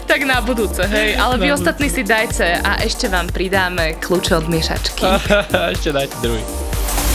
tak 0.05 0.21
na 0.29 0.45
budúce, 0.45 0.85
hej. 0.85 1.17
Ale 1.17 1.41
vy 1.41 1.49
ostatní 1.57 1.89
si 1.89 2.05
dajte 2.05 2.61
a 2.61 2.85
ešte 2.85 3.09
vám 3.09 3.33
pridáme 3.33 3.97
kľúče 4.05 4.37
od 4.37 4.53
miešačky. 4.53 5.14
Ešte 5.73 5.95
dajte 5.95 6.17
druhý. 6.23 6.43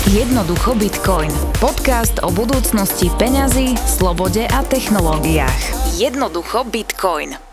Jednoducho 0.09 0.73
Bitcoin. 0.73 1.29
Podcast 1.59 2.17
o 2.23 2.31
budúcnosti 2.31 3.11
peňazí, 3.19 3.75
slobode 3.85 4.47
a 4.47 4.63
technológiách. 4.65 5.93
Jednoducho 5.99 6.65
Bitcoin. 6.65 7.48